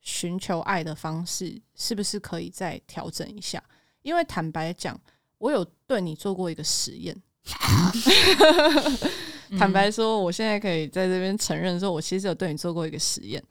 [0.00, 3.62] 寻求爱的方式是不是可以再调整一下？
[4.00, 4.98] 因为坦白讲，
[5.36, 7.14] 我有对你做过一个实验。
[9.58, 13.42] 坦白说，我现在可以在这边承认说，我其实有对你做过一个实验，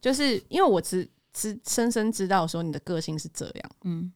[0.00, 4.12] 就是因为我知知深深知道说你的个性是这样，嗯，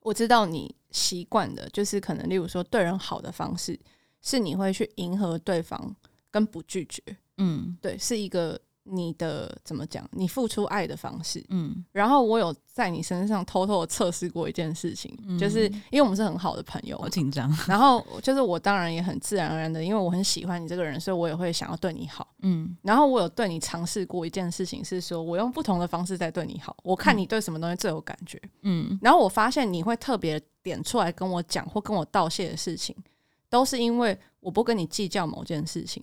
[0.00, 3.78] 我知道你习惯的，就是可能例如说对人好的方式，
[4.20, 5.94] 是你会去迎合对方
[6.30, 7.02] 跟不拒绝，
[7.38, 8.60] 嗯，对，是一个。
[8.92, 10.08] 你的怎么讲？
[10.12, 17.50] 你付出爱的方式，嗯，然后我有在你身上偷偷的测试过一件事情，嗯、就是因为我们是很好的朋友，我紧张。
[17.68, 22.76] 然后就是我当然也很自然而然的，因为我很喜欢你这个人，所以我也会想要对你好，嗯。
[22.82, 28.98] 然后我有对你尝试过一件事情，是说我用不同的方式在对你好，我看你对什么东西最有感觉，嗯。
[29.00, 32.96] 然后我发现你会特别点出来跟我讲或跟我道谢的事情，
[33.48, 36.02] 都是因为我不跟你计较某件事情。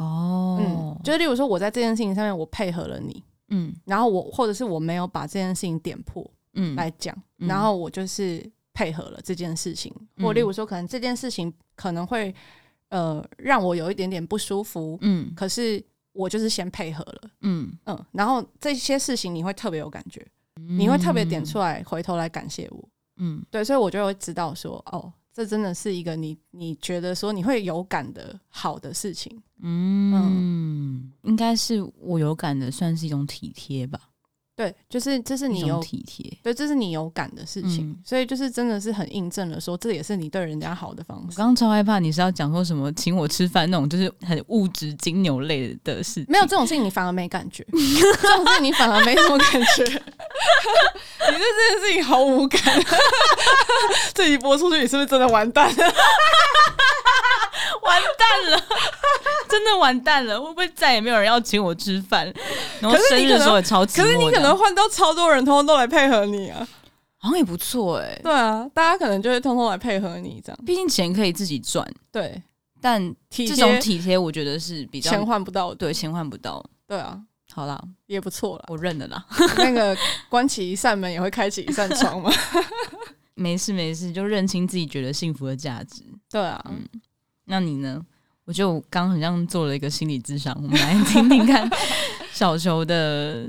[0.00, 12.34] 哦，嗯，就是例如说，我在这件事情上面我配合了你，嗯，然后我或者是我没有把这件事情点破，嗯，来讲，然后我就是配合了这件事情，嗯、或例如说，可能这件事情可能会
[12.88, 15.82] 呃让我有一点点不舒服，嗯，可是
[16.12, 17.70] 我就是先配合了，嗯。
[17.84, 25.12] 嗯，然后这些事情你会特别有感觉，嗯、你会特别点出来，回头来感谢我，嗯，对，所以我就会知道说，哦。
[25.32, 34.09] 这真的是一个你你觉得说你会有感的好的事情，嗯，嗯，应该是我有感的，算是一种体贴吧。
[34.60, 41.28] 对，就是这是你有体贴，对，这是你有感的事情，嗯、所以就是真的是很印证了说，这也是你对人家好的方式。
[41.30, 46.26] 我刚刚超害怕你是要讲说什么请我吃饭那种，就是很物质金牛类的事情。
[46.28, 49.90] 没有这种事情，你反而没感觉，这种事情你反而没什么感觉， 你
[51.38, 52.60] 对这件事情毫无感。
[54.12, 55.84] 这一播出去，你是不是真的完蛋了？
[57.82, 58.62] 完蛋了，
[59.48, 62.24] 真真的完蛋了，会不会再也没有人要请我吃饭？
[62.80, 66.66] 然后生日的时候也超寂寞，可是你可能换到超多人，通通都来配合你啊，
[67.16, 68.20] 好像也不错哎、欸。
[68.22, 71.86] 对啊，大家可能就会通通来配合你这样，毕竟钱可以自己赚。
[72.12, 72.42] 对，
[72.80, 76.64] 但这种体贴，我觉得是比较钱换不到，对，钱换不到。
[76.86, 77.20] 对啊，
[77.52, 79.24] 好啦，也不错了，我认了啦。
[79.56, 79.96] 那个
[80.28, 82.30] 关起一扇门也会开启一扇窗嘛。
[83.34, 86.02] 没事没事，就认清自己觉得幸福的价值。
[86.30, 86.84] 对啊，嗯，
[87.44, 88.00] 那你呢？
[88.46, 91.70] 我觉得我刚很像做了一个心理咨商，我们来听听看
[92.32, 93.48] 小球的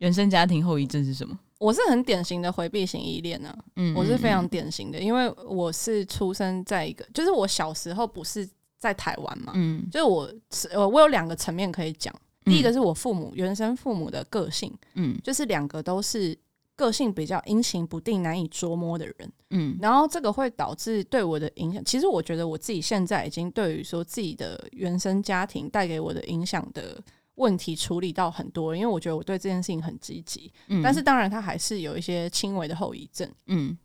[0.00, 1.38] 原生家庭后遗症是什么？
[1.58, 8.46] 我是很典型的回避型依恋呢，嗯，我是非常典型的，因为我是出生在一个，就是我小时候不是
[8.78, 10.30] 在台湾嘛，嗯，就是我
[10.72, 16.36] 呃，我有两个层面可以讲，第一个是我父母原生父母的个性，嗯，就是两个都是。
[16.76, 21.84] 个性比较阴晴不定、难以捉摸的人，嗯，然后这个会导致对我的影响。
[21.84, 26.98] 其实我觉得我自己现在已经对于说自己的原生家庭带给我的影响的
[27.40, 30.52] 问题处理到很多，因为我觉得我对这件事情很积极。
[30.68, 33.28] 嗯，但是当然他还是有一些轻微的后遗症。
[33.46, 33.76] 嗯，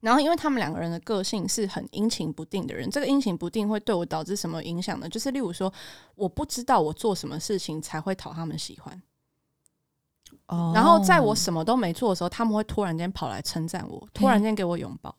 [0.00, 5.08] 然后因为他们两个人的个性是很阴晴不定的人，这个阴晴不定会对我导致什么影响呢？
[5.08, 5.72] 就是例如说，
[6.14, 9.02] 我不知道我做什么事情才会讨他们喜欢。
[10.74, 15.14] 然后在我什么都没做的时候，他们会突然间跑来称赞我，突然间给我拥抱。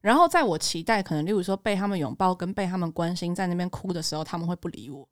[0.00, 5.08] 然后在我期待可能，例如说被他们拥抱跟被他们关心，在那边哭的时候，他们会不理我，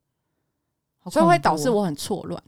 [1.09, 2.41] 所以会导致我很错乱。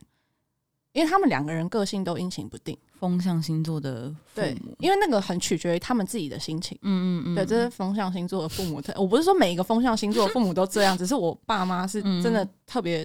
[0.92, 6.78] 因为他们两个人个性都阴晴不定，风象星座的父母，对，因为那个很取决于他们自己的心情。
[6.82, 8.92] 嗯嗯嗯，对，这是风象星座的父母特。
[8.96, 13.04] 我不是说每一个风象星座的父母都这样， 只是我爸妈是真的特别，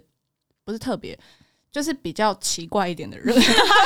[0.63, 1.17] 不是特别。
[1.71, 3.35] 就是比较奇怪一点的人，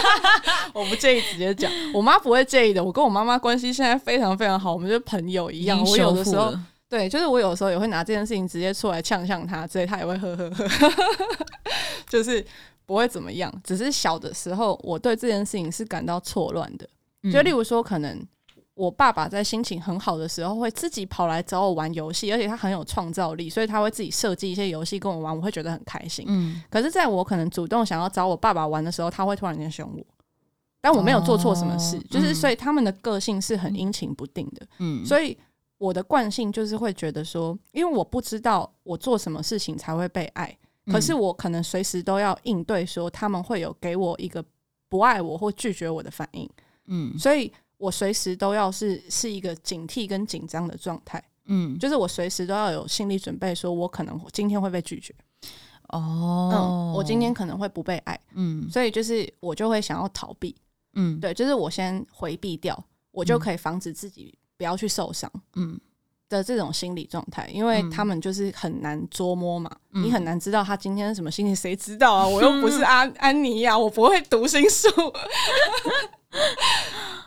[0.74, 2.82] 我不介意直接讲，我妈不会介意的。
[2.82, 5.82] 我跟我妈妈关系现在非常非常好，我们就朋友一样。
[5.84, 6.54] 我有的时候，
[6.96, 10.66] 对，就是我有时候也会拿这件事情直接出来呛呛他，所以他也会呵呵呵，
[12.08, 12.46] 就是
[12.86, 13.52] 不会怎么样。
[13.64, 16.88] 只是小的时候，我对这件事情是感到错乱的。
[17.32, 18.24] 就例如说，可能。
[18.76, 26.26] 我爸爸在心情很好的时候，会自己跑来找我玩游戏，而且他很有创造力，所以他会自己设计一些游戏跟我玩，我会觉得很开心。
[26.28, 30.04] 嗯，可是在我可能主动想要找我爸爸玩的时候，他会突然间凶我，
[30.82, 34.66] 但我没有做错什么事，哦、就是所以他们的个性是很阴晴不定的。
[34.80, 35.38] 嗯，所以
[35.84, 44.44] 我的惯性就是会觉得说，因为我不知道我做什么事情才会被爱，可是我可能随时都要应对说他们会有给我一个
[44.88, 46.50] 不爱我或拒绝我的反应。
[46.88, 47.52] 嗯，所以。
[47.78, 55.14] 我随时都要是是一个警惕跟紧张的状态，嗯，就是我随时都要有心理准备，说我可能今天会被拒绝，
[55.90, 60.56] 哦，嗯，我今天可能会不被爱，嗯，所以就是我就会想要逃避，
[60.94, 65.80] 嗯，对，就是我先回避掉，我就可以防止自己不要去受伤，嗯
[66.30, 72.28] 的这种心理状态，因为他们就是很难捉摸嘛，嗯，你很难知道他今天是什么心情，谁知道啊？
[72.28, 74.88] 我又不是安安妮呀，我不会读心术。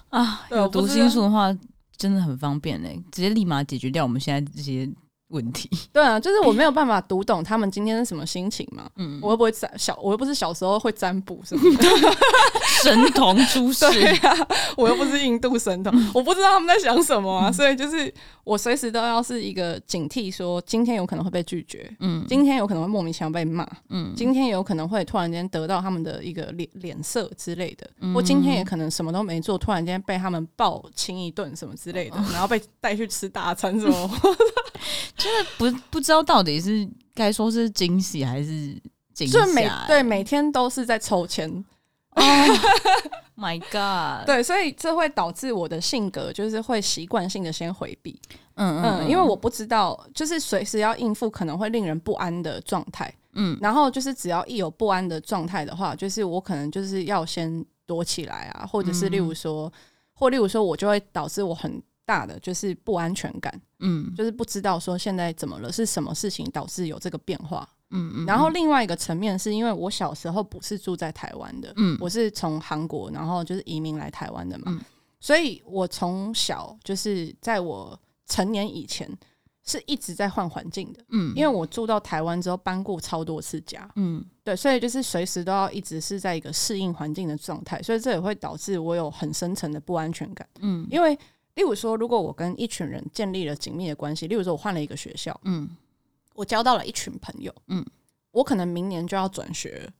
[0.09, 1.57] 啊， 有读心术的话，
[1.97, 4.89] 真的很方便嘞，直接立马解决掉我们现在这些
[5.29, 5.69] 问题。
[5.93, 8.89] 对啊，就是我没有办法读懂他们今天是什么心情嘛。
[8.97, 11.89] 嗯，我又不会占小，我又不是小时候会占卜什么的，
[12.83, 13.87] 神童出世。
[14.77, 17.51] 我又不是印度神童，我不知道他们在想什么啊。
[17.51, 18.13] 所以就是
[18.45, 34.11] 我随时都要是一个警惕，说今天有可能会被拒绝，嗯，今天有可能会莫名其妙被骂，嗯，今天有可能会突然间得到他们的一个脸脸色之类的，我、嗯、今天也可能什么都没做，突然间被他们暴亲一顿什么之类的，然后被带去吃大餐什么。
[35.17, 38.77] 真的不不知道到底是该说是惊喜还是
[39.15, 41.65] 惊吓，就每对每天都是在抽签。
[42.11, 42.25] Oh
[43.37, 44.27] my god！
[44.27, 48.19] 对，所以这会导致我的性格就是会习惯性的先回避。
[48.55, 53.13] 嗯嗯，嗯，因为我不知道，就是随时要应付可能会令人不安的状态。
[53.35, 59.73] 嗯，然后就是只要一有不安的状态的话，就是我可能就是要先躲起来啊，或者是例如说，嗯、
[60.15, 61.83] 或例如说，我就会导致我很。
[62.07, 68.27] 大的就是不安全感，嗯，就是不知道说现在怎么了，是什么事情导致有这个变化，嗯嗯。
[68.27, 74.81] 然后另外一个层面是因为我小时候不是住在台湾的，嗯，我是从韩国然后就是移民来台湾的嘛，嗯，
[75.19, 79.11] 所以我从小就是在我成年以前
[79.65, 91.19] 是一直在换环境的，嗯，因为我住到台湾之后搬过超多次家，嗯，对，所以就是随时都要一直是在一个适应环境的状态，所以这也会导致我有很深层的不安全感，嗯，因为。
[91.57, 95.69] 例如说，如果我跟一群人建立了紧密的关系，例如说我换了一个学校，嗯，
[96.35, 97.85] 我交到了一群朋友，嗯，
[98.31, 99.91] 我可能明年就要转学，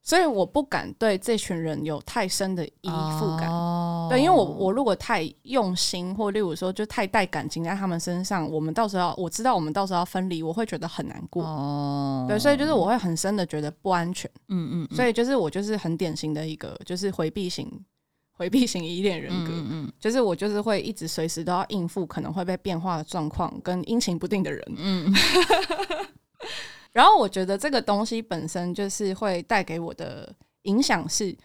[0.00, 11.42] 所以我不敢对这群人有太深的依附感，哦，哦，对，因为我我如果太用心，或例如说就太带感情在他们身上，我们到时候我知道我们到时候要分离，我会觉得很难过。
[11.42, 14.30] 哦，对，所以就是我会很深的觉得不安全。
[14.48, 17.68] 嗯，嗯嗯，所以就是我就是很典型的一个就是回避型
[18.36, 19.50] 回避型依恋人格。
[19.50, 24.62] 嗯，嗯，就是我就是会一直随时都要应付可能会被变化的状况跟阴晴不定的人。
[24.76, 25.12] 嗯。
[26.92, 31.36] 然后我觉得这个东西本身就是会带给我的影响是，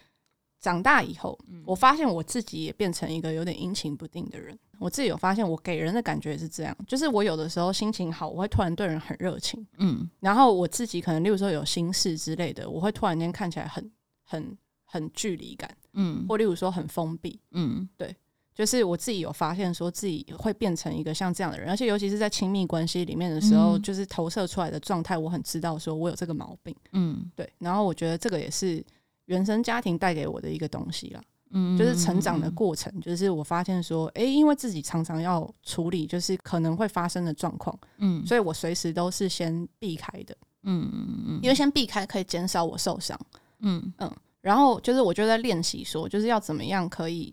[0.60, 4.58] 长大以后，我发现我自己也变成一个有点阴晴不定的人。
[4.78, 13.92] 我自己有发现，我给人的感觉也是这样，就是我有的时候心情好，我会突然对人很热情，嗯，然后我自己可能例如说有心事之类的，我会突然间看起来很
[14.24, 14.56] 很
[14.92, 18.14] 很距离感，嗯，或例如说很封闭，嗯，对。
[18.54, 26.76] 就是我自己有发现，说自己会变成一个像这样的人，而且尤其是在亲密关系里面的时候，嗯、就是投射出来的状态，我很知道说我有这个毛病。
[26.92, 27.50] 嗯，对。
[27.58, 28.84] 然后我觉得这个也是
[29.24, 31.22] 原生家庭带给我的一个东西啦。
[31.54, 40.36] 嗯，就是成长的过程，就是我发现说，哎、欸，因为自己常常要处理就是可能会发生的状况，嗯，所以我随时都是先避开的。
[40.64, 43.18] 嗯嗯嗯，因为先避开可以减少我受伤。
[43.60, 47.32] 嗯嗯，然后就是我就在练习说，就是要怎么样可以。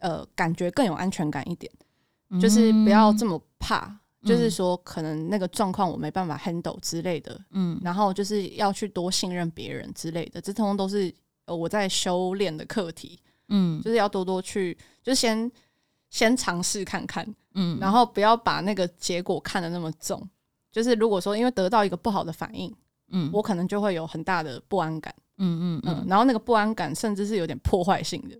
[0.00, 1.68] 呃，感觉更有安全感一点，
[2.40, 3.80] 就是不要这么怕，
[4.22, 11.12] 嗯、就是说可能那个状况我没办法 handle 之类的，嗯，然后就是要去多信任别人之类的，这通通都是
[11.46, 15.50] 呃我在修炼的课题，嗯，就是要多多去，就先
[16.10, 20.24] 先尝试看看，嗯，然后不要把那个结果看得那么重，
[20.70, 22.72] 就是如果说因为得到一个不好的反应，
[23.08, 28.36] 嗯，我可能就会有很大的不安感，嗯嗯嗯，然后那个不安感甚至是有点破坏性的。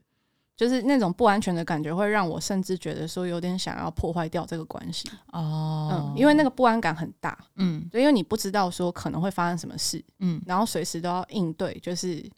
[0.57, 12.29] 就是那种不安全的感觉，会让我甚至觉得说有点想要破坏掉这个关系哦，嗯，因为那个不安感很大，嗯，就因为你不知道说可能会发生什么事，嗯，然后随时都要应对，就是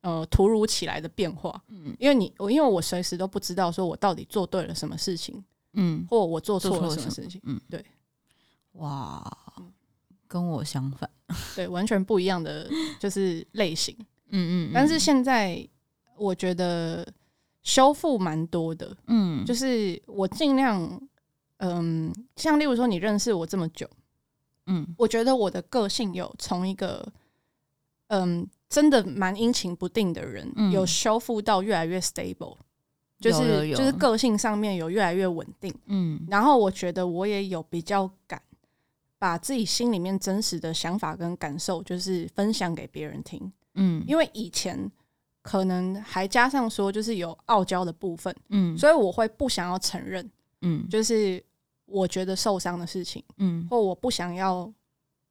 [0.00, 5.40] 呃突如其来的变化，嗯，因为你我因为我随时都不知道说我到底做对了什么事情，
[5.74, 7.84] 嗯，或我做错了什么事情，嗯，对，
[8.72, 9.24] 哇，
[10.32, 11.10] 跟我相反，
[11.54, 12.66] 对，完全不一样的
[12.98, 13.94] 就是类型，
[14.30, 15.68] 嗯，嗯嗯，但是现在
[16.16, 17.06] 我觉得。
[17.64, 21.00] 修复蛮多的，嗯，就是我尽量，
[21.58, 23.88] 嗯，像例如说你认识我这么久，
[24.66, 27.06] 嗯，我觉得我的个性有从一个，
[28.08, 32.56] 嗯，真的蛮阴晴不定的人，嗯，有修复到越来越 stable，
[33.20, 38.42] 就是就是个性上面有越来越稳定，嗯，然后我觉得我也有比较敢
[39.22, 44.90] 把自己心里面真实的想法跟感受，就是分享给别人听，嗯，因为以前。
[45.44, 50.30] 可能还加上说，就是有傲娇的部分，嗯，所以我会不想要承认，
[50.60, 51.42] 嗯，就是
[51.84, 54.72] 我觉得受伤的事情，嗯，或我不想要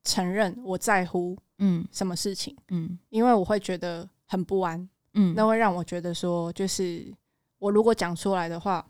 [0.03, 7.09] 承认我在乎，嗯，什么事情，嗯，因为我会觉得很不安，嗯，那会让我觉得说，就是
[7.57, 8.85] 我如果讲出来的话，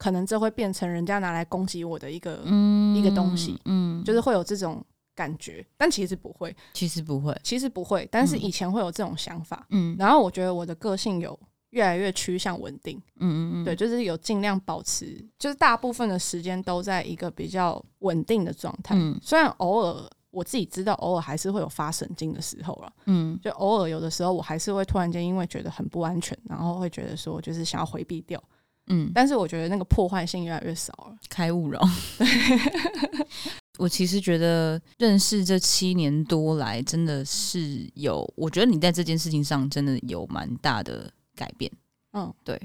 [0.00, 4.82] 可能这会变成人家拿来攻击我的一个，嗯，一个东西，嗯，就是会有这种。
[5.12, 8.08] 感觉，但其实不会，其实不会，其实不会。
[8.10, 9.94] 但是以前会有这种想法，嗯。
[9.98, 11.38] 然后我觉得我的个性有
[11.70, 18.94] 越来越趋向稳定，嗯嗯嗯，对，就是有尽量保持，就是大部分的时间都在一个比较稳定的状态。
[18.96, 28.42] 嗯，虽然偶尔我自己知道，偶尔还是会有发神经的时候了，嗯，就偶尔有的时候我还是会突然间因为觉得很不安全，然后会觉得说就是想要回避掉，
[28.90, 29.10] 嗯。
[29.14, 31.80] 但是我觉得那个破坏性越来越少了，开悟了。
[33.78, 41.70] 我其实觉得认识这七年多来，真的是有，我觉得你在这件事情上真的有蛮大的改变。
[42.12, 42.60] 嗯，对，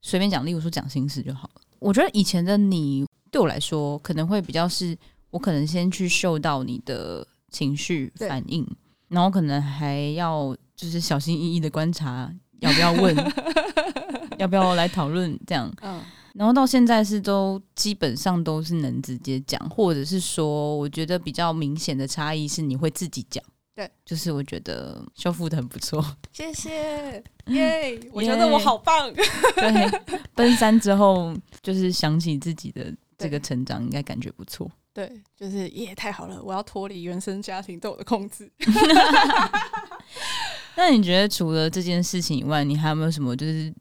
[0.00, 1.60] 随便讲，例如说讲心事就好了。
[1.80, 4.96] 我觉得以前的你对我来说，可能会比较是，
[5.28, 8.66] 我可能先去嗅到你的情绪反应，
[9.08, 13.14] 然后可能还要就是小心翼翼的观察，要不要问，
[14.38, 15.72] 要不要来讨论这样。
[15.82, 16.02] 嗯。
[16.34, 23.40] 然后到现在是都基本上都是能直接讲，或者是说，我觉得比较明显的差异是你会自己讲，
[23.72, 30.00] 对，就是我觉得修复的很不错，谢谢，耶， 我觉得我好棒，对，
[30.34, 38.50] 奔三之后就是想起自己的这个成长，应该感觉不错，对，就是耶，太好了，我要脱离原生家庭对我的控制。
[40.74, 43.72] 那你觉得除了这件事情以外，你还有没有什么就是？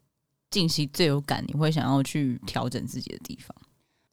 [0.53, 3.55] 近期最有感，你会想要去调整自己的地方？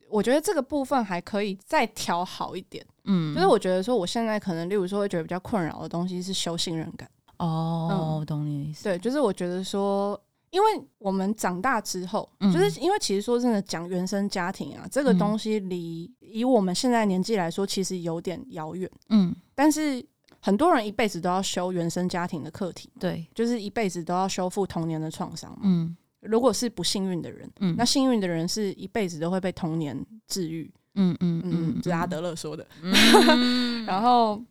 [0.09, 2.83] 我觉得这个部分还可以再调好一点。
[3.05, 7.07] 嗯，就是我觉得说，我现在可能，例如说，会觉得比较困扰的东西是修信任感。
[7.37, 8.85] 哦，我懂你的意思。
[8.85, 10.19] 对，就是我觉得说，
[10.49, 10.67] 因为
[10.97, 18.91] 我们长大之后，嗯、就是因为其实说真的，讲原生家庭啊，这个东西离以我们现在年纪来说，其实有点遥远。
[19.11, 20.03] 嗯，但是
[20.41, 22.91] 很多人一辈子都要修原生家庭的课题。
[22.99, 25.55] 对，就是一辈子都要修复童年的创伤。
[25.63, 25.95] 嗯。
[26.21, 30.71] 如果是不幸运的人，嗯，那幸运的人是一辈子都会被童年治愈。
[30.95, 32.67] 嗯嗯嗯，这是阿德勒说的。
[32.83, 34.43] 嗯、 然后，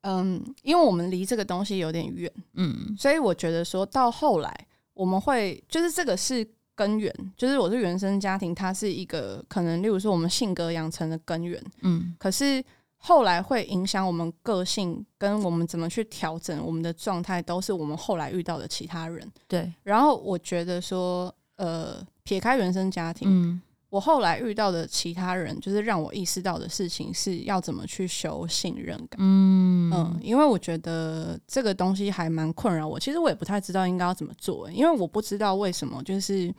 [0.00, 12.64] 嗯，因为我们离这个东西有点远，嗯，所以我觉得说到后来，我们会就是这个是根源，就是我是原生家庭，它是一个可能，例如说我们性格养成的根源，嗯，可是
[13.02, 19.26] 后来会影响我们个性跟我们怎么去调整我们的状态，都是我们后来遇到的其他人。
[19.48, 23.62] 对，然后我觉得说，呃，撇开原生家庭，嗯。
[23.88, 29.18] 我后来遇到的其他人，就是让我意识到的事情是要怎么去修信任感。
[29.18, 33.00] 嗯嗯，因为我觉得这个东西还蛮困扰我。
[33.00, 36.54] 其实我也不太知道应该要怎么做，因为我不知道为什么，就是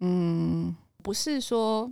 [0.00, 1.88] 嗯，不是说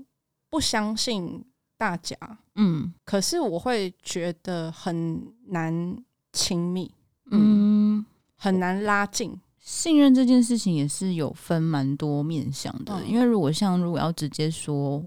[0.50, 1.44] 不相信
[1.78, 2.16] 大家，
[2.56, 5.96] 嗯，可是我会觉得很难
[6.32, 6.90] 亲密，
[7.30, 8.04] 嗯，
[8.36, 9.40] 很难拉近。
[9.58, 15.02] 信任这件事情也是有分蛮多面向的，嗯、因为如果像如果要直接说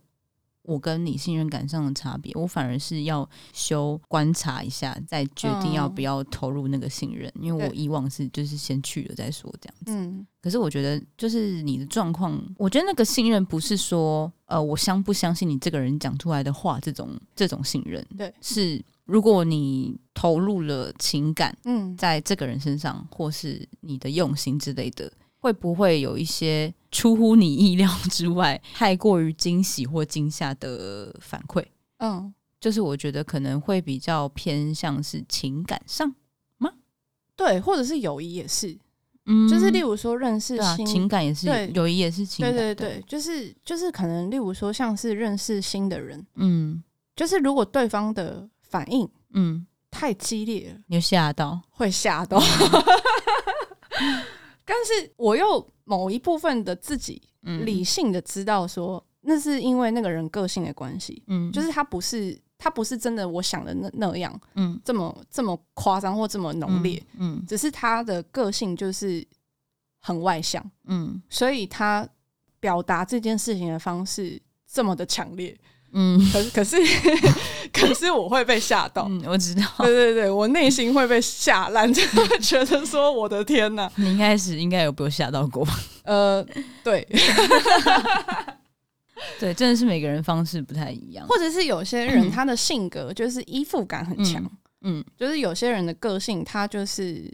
[0.65, 7.31] 我跟你信任感上的差别，我反而是要修观察一下，再决定要不要投入那个信任。
[7.35, 9.91] 嗯、因为我以往是就是先去了再说这样子。
[9.91, 18.83] 嗯，可是我觉得就是你的状况，我觉得那个信任不是说呃我相不相信你这个人讲出来的话这种这种信任，对，是。
[19.05, 31.65] 如果你投入了情感，嗯，在这个人身上，嗯、或是你的用心之类的，会不会有一些出乎你意料之外、 太过于惊喜或惊吓的反馈？
[31.97, 36.15] 嗯，就是我觉得可能会比较偏向是情感上
[36.57, 36.71] 吗？
[37.35, 38.77] 对，或者是友谊也是，
[39.25, 46.81] 嗯，就是例如说认识新、啊、情感也是，对友谊也是情感，对对对，就是就是可能例如说像是认识新的人，嗯，
[47.15, 48.47] 就是如果对方的。
[48.67, 52.41] 反应嗯太激烈了，你吓到会吓到，
[54.65, 69.25] 但是我又某一部分的自己理性的知道说，那是因为那个人个性的关系，嗯，就是他不是他不是真的我想的那那样，嗯，这么这么夸张或这么浓烈，嗯，只是他的个性就是
[70.01, 72.07] 很外向，嗯，所以他
[72.59, 75.57] 表达这件事情的方式这么的强烈。
[75.97, 76.77] 嗯，可是可是
[77.71, 83.89] 可是我会被吓到，嗯，我知道，对对对，我内心会被吓烂，就会 觉得说我的天哪！
[83.95, 85.79] 你一开始应该有被我吓到过吧？
[86.03, 86.45] 呃，
[86.83, 87.07] 对，
[89.39, 94.43] 对，真的是每个人方式不太一样，或者是有些人他的性格就是依附感很强，
[94.81, 97.31] 嗯，嗯，就是有些人的个性他就是。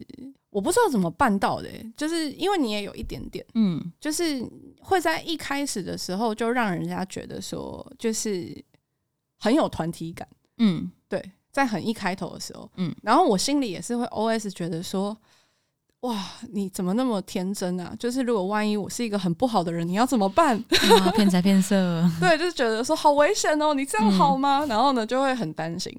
[0.52, 4.46] 我不知道怎么办到的，就是因为你也有一点点，嗯，就是
[4.82, 8.54] 会在一开始的时候就让人家觉得说，就是
[9.40, 10.28] 很有团体感，
[10.58, 15.18] 嗯，对，在很一开头的时候，嗯，然后我心里也是会 OS 觉得说，
[16.02, 16.22] 哇，
[16.52, 17.96] 你怎么那么天真啊？
[17.98, 20.62] 就是如果万一我是一个很不好的人，你要怎么办？
[21.16, 24.66] 骗财骗色， 对，就是觉得说好危险哦，你这样好吗？
[24.66, 25.96] 嗯，然后呢，就会很担心。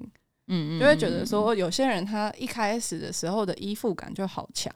[0.47, 4.73] 嗯，就会觉得说，有些人他一开始的时候的依附感就好强。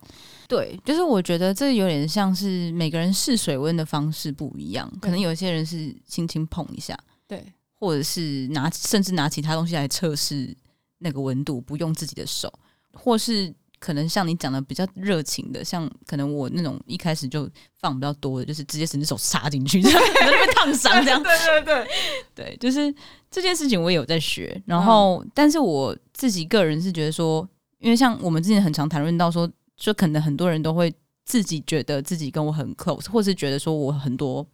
[0.48, 6.98] 对，就是我觉得这有点像是每个人试水温的方式不一样，可能有些人是轻轻碰一下，
[7.28, 7.44] 对，
[7.74, 10.56] 或者是拿甚至拿其他东西来测试
[11.00, 12.52] 那个温度，不用自己的手，
[12.94, 13.54] 或是。
[13.80, 17.50] 可能像你讲的比较热情的，像可能我那种一开始就
[17.80, 21.22] 放比较多的，就是直接整只手插进去，这 样就被烫伤这样。
[21.24, 21.88] 对对对
[22.34, 22.94] 对，就是
[23.30, 24.62] 这件事情我也有在学。
[24.66, 27.48] 然后，嗯、但是我自己个人是觉得说，
[27.80, 30.94] 因为像我们之前很常谈论到说，就可能很多人都会
[31.26, 34.46] 自己觉得自己跟我很 close，或是觉得说我很多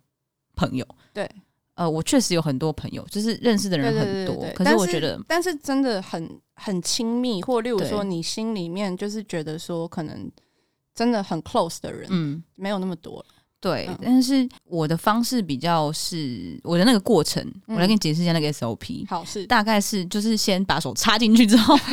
[0.56, 0.86] 朋友。
[1.14, 1.30] 对。
[1.76, 4.46] 呃，我确实有很多朋友，就是认识的人很多。
[4.54, 10.32] 可是我觉得，但是真的很很亲密，或例如说你心里面就是觉得说，可能
[10.94, 13.26] 真的很 close 的人，嗯，没有那么多。
[13.60, 19.08] 对，但是我的方式比较是我的那个过程，我来给你解释一下那个 SOP。
[19.08, 21.74] 好，是大概是就是先把手插进去之后。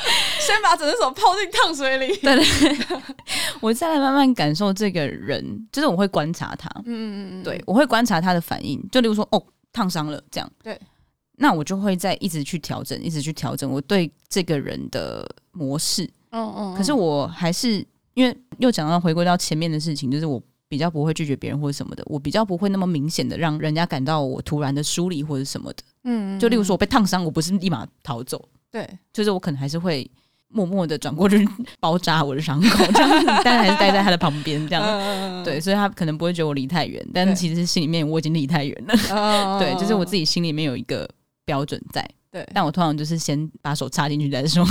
[0.40, 2.98] 先把整只手泡进烫水里，对 对对，
[3.60, 10.78] 我再来慢慢感受这个人，就是我会观察他，嗯嗯嗯，对，我会观察他的反应，就例如说，哦，烫伤了这样，对，
[11.36, 17.84] 那我就会再一直去调整，一直去调整我对这个人的模式，嗯嗯，可是我还是
[18.14, 28.48] 因为又讲到回归到前面的事情，就是我比较不会拒绝别人或者什么的，我比较不会那么明显的让人家感到我突然的疏离或者什么的，嗯，就例如说我被烫伤，我不是立马逃走。
[28.72, 30.10] 对，就是我可能还是会
[30.48, 31.46] 默默的转过去
[31.78, 34.82] 包扎我的伤口， 这样，但还是待在他的旁边，这样。
[34.82, 39.58] 嗯、对，所以他可能不会觉得我离太远，但其实心里面我已经离太远了。
[39.58, 41.08] 对， 对，就是我自己心里面有一个
[41.44, 42.08] 标准在。
[42.30, 44.64] 对，但我通常就是先把手插进去再说。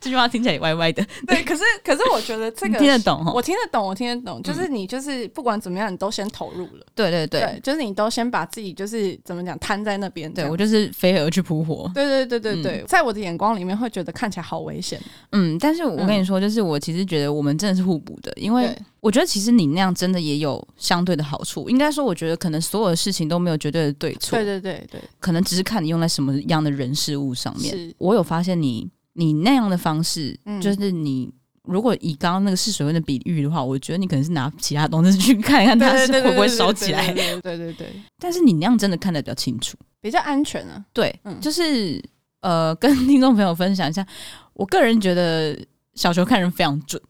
[0.00, 1.42] 这句话听起来也歪歪的，对。
[1.44, 4.42] 可是，可是我觉得这个 听得懂，我听得懂，我听得懂。
[4.42, 6.86] 就是你，就是不管怎么样，你都先投入了。
[6.94, 10.32] 对对对，就是你都先把自己，就是怎么讲，摊在那边。
[10.32, 11.90] 对我就是飞蛾去扑火。
[11.94, 15.00] 对对对对对，在我的眼光里面，会觉得看起来好危险。
[15.32, 21.68] 嗯，但是我跟你说，就是我其实觉得我们真的是互补的，因为我觉得其实你那样真的也有相对的好处。
[21.68, 24.38] 应该说，我觉得可能所有的事情都没有绝对的对错。
[24.38, 27.94] 对对对对，可能只是看你用在什么样的人事物上面。
[27.98, 28.88] 我有发现你。
[29.14, 31.32] 你那样的方式，嗯、就是你
[31.64, 37.12] 如果以刚刚那个试水温的比喻的话，我觉得你可能是拿其他东西去看一看它是会不会烧起来。
[37.12, 37.88] 对对对对。
[38.18, 40.84] 但是你那样真的看得比较清楚，比较安全啊。
[40.92, 42.02] 对，嗯、就是
[42.40, 44.06] 呃，跟听众朋友分享一下，
[44.52, 45.58] 我个人觉得
[45.94, 47.00] 小球看人非常准，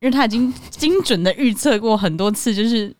[0.00, 2.94] 因为他已经精准的预测过很多次，就是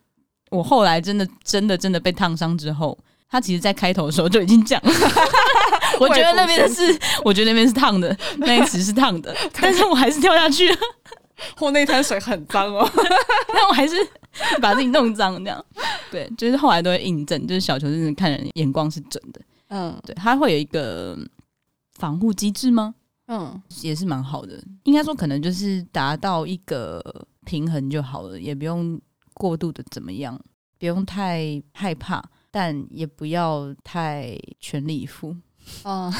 [0.50, 2.98] 我后来真的真的真的被烫伤之后。
[3.28, 4.92] 他其实，在开头的时候就已经讲了，
[6.00, 10.76] 我觉得那边是， 我觉得那边是烫的， 那一池是烫的，但是我还是跳下去了，
[11.56, 12.88] 或那滩水很脏哦，
[13.48, 13.94] 但我还是
[14.60, 15.64] 把自己弄脏，这样，
[16.10, 21.16] 对，就是后来都会印证，就是小球真的看人眼光是准的，嗯，对，他会有一个
[21.98, 22.94] 防护机制吗？
[23.28, 27.02] 嗯，也是蛮好的，应该说可能就是达到一个
[27.44, 29.00] 平衡就好了，也不用
[29.34, 30.38] 过度的怎么样，
[30.78, 32.22] 不用太害怕。
[32.54, 35.34] 但也不要太全力以赴，
[35.84, 36.12] 嗯，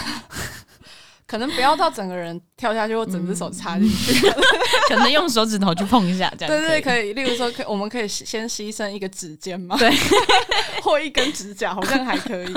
[1.26, 4.34] 可能不要到整个人跳下去，或整只手插进去，嗯、
[4.88, 7.12] 可能用手指头去碰一下，这样对对可以。
[7.12, 9.76] 例如说，可我们可以先牺牲一个指尖吗？
[9.78, 9.90] 对，
[10.82, 12.54] 或一根指甲，好像还可以。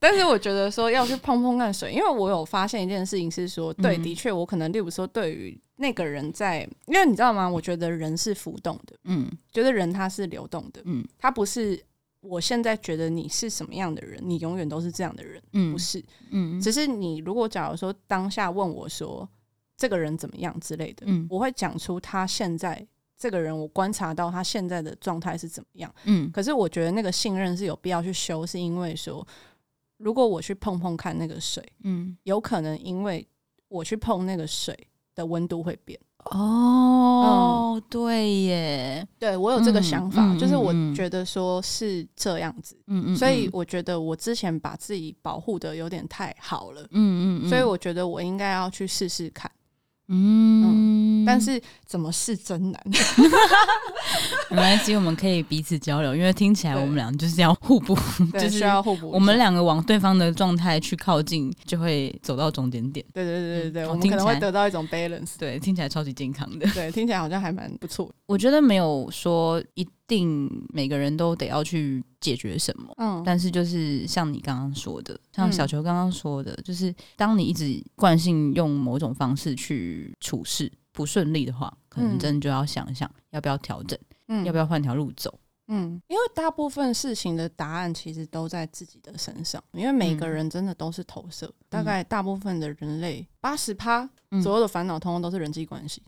[0.00, 7.48] 但是我觉得说要去碰碰看水，因为我有发现一件事情是说，对，的确，我可能例如说，对于那个人在，因为你知道吗？
[7.48, 11.84] 我觉得人是浮动的，嗯，觉得人他是流动的，嗯，他不是。
[12.20, 19.28] 我现在觉得你是什么样的人，你永远都是这样的人，嗯，不是，嗯，只是你如果假如说当下问我说
[19.76, 22.84] 这个人怎么样之类的，嗯，我会讲出他现在
[23.16, 29.26] 这个人，我观察到他现在的状态是怎么样，嗯，可是我觉得那个信任是有必要去修，是因为说
[29.98, 33.26] 如果我去碰碰看那个水，嗯，有可能因为
[33.68, 34.76] 我去碰那个水
[35.14, 35.98] 的温度会变。
[36.30, 49.50] 哦，嗯、对耶，对我有这个想法，嗯、就是我觉得说是这样子，嗯嗯，所以我觉得我之前把自己保护的有点太好了，嗯嗯，所以我觉得我应该要去试试看。
[50.10, 52.82] 嗯，但是怎么是真难。
[54.50, 57.94] 没关系，我们可以彼此交流，因为听起来我们俩就是要互补，
[58.32, 59.10] 就是需要互补。
[59.10, 63.04] 我们两个往对方的状态去靠近，就会走到终点点。
[63.12, 65.32] 对对对对对，我们可能会得到一种 balance。
[65.38, 66.66] 对，听起来超级健康的。
[66.72, 68.10] 对，听起来好像还蛮不错。
[68.26, 83.96] 我觉得没有说一定每个人都得要去解决什么，嗯，但是就是像你刚刚说的，像小球刚刚说的，嗯、就是当你一直惯性用某种方式去处事不顺利的话，可能真的就要想一想要不要调整，
[84.26, 85.38] 嗯，要不要换条路走，
[85.68, 94.08] 嗯，因为大部分事情的答案其实都在自己的身上，因为每个人真的都是投射，嗯、大概大部分的人类八十趴
[94.42, 96.02] 左右的烦恼，通通都是人际关系。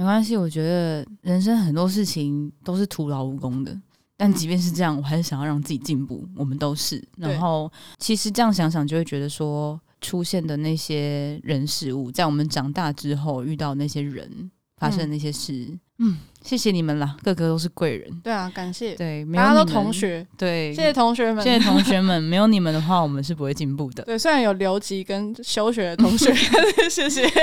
[0.00, 3.78] 没关系，我觉得人生很多事情都是徒劳无功的。
[4.16, 6.26] 但即便是这样，我还是想要让自己进步。
[6.34, 7.06] 我们都是。
[7.18, 15.52] 然后，其实这样想想，就会觉得说，出现的那些人事物，在我们长大之后遇到那些人，发生的那些事，
[15.98, 18.10] 嗯，嗯，谢谢你们啦，个个都是贵人。
[18.24, 18.94] 对啊，感谢。
[18.94, 20.26] 对，大家都同学。
[20.38, 22.22] 对，谢谢同学们，谢谢 同学们。
[22.22, 24.02] 没有你们的话，我们是不会进步的。
[24.04, 26.32] 对，虽然有留级跟休学的同学，
[26.88, 27.30] 谢谢。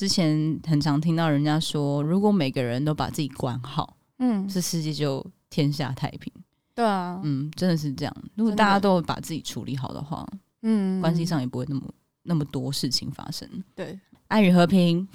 [0.00, 6.32] 之前很常听到人家说，如果每个人都把自己管好，嗯，这世界就天下太平。
[6.74, 8.16] 对啊，嗯，真的是这样。
[8.34, 10.26] 如果大家都把自己处理好的话，
[10.62, 11.82] 嗯，关系上也不会那么
[12.22, 13.46] 那么多事情发生。
[13.74, 15.06] 对，爱与和平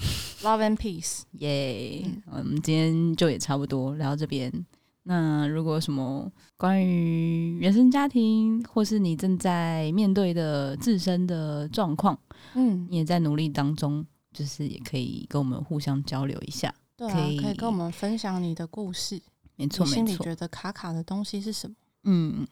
[0.43, 2.03] ，Love and Peace，耶。
[2.03, 4.53] Yeah, 嗯，我们今天就也差不多聊到这边。
[5.01, 12.15] 那如果什么关于原生家庭，或是你正在面对的自身的状况，
[12.53, 14.05] 嗯，你也在努力当中。
[14.35, 19.21] 就是也可以跟我们互相交流一下，对啊，可以可以跟我们分享你的故事，
[19.55, 19.95] 没错没错。
[19.95, 21.75] 心里觉得卡卡的东西是什么？
[22.03, 22.45] 嗯，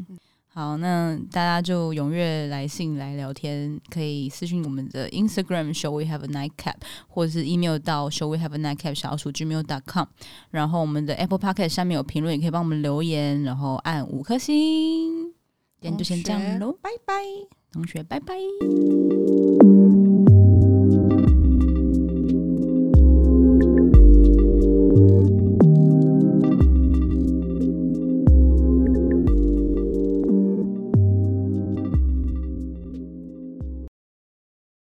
[0.47, 6.75] 好，那大家就踊跃来信来聊天，可以私信我们的 Instagram show we have a nightcap，
[7.07, 10.05] 或者是 email 到 show we have a nightcap 小鼠 gmail.com，
[10.51, 15.31] 然后我们的 Apple Podcast 下面有评论，也可以帮我们留言，然后按五颗星。
[15.81, 17.13] 今天就先这样喽，拜拜，
[17.73, 18.34] 同学拜拜。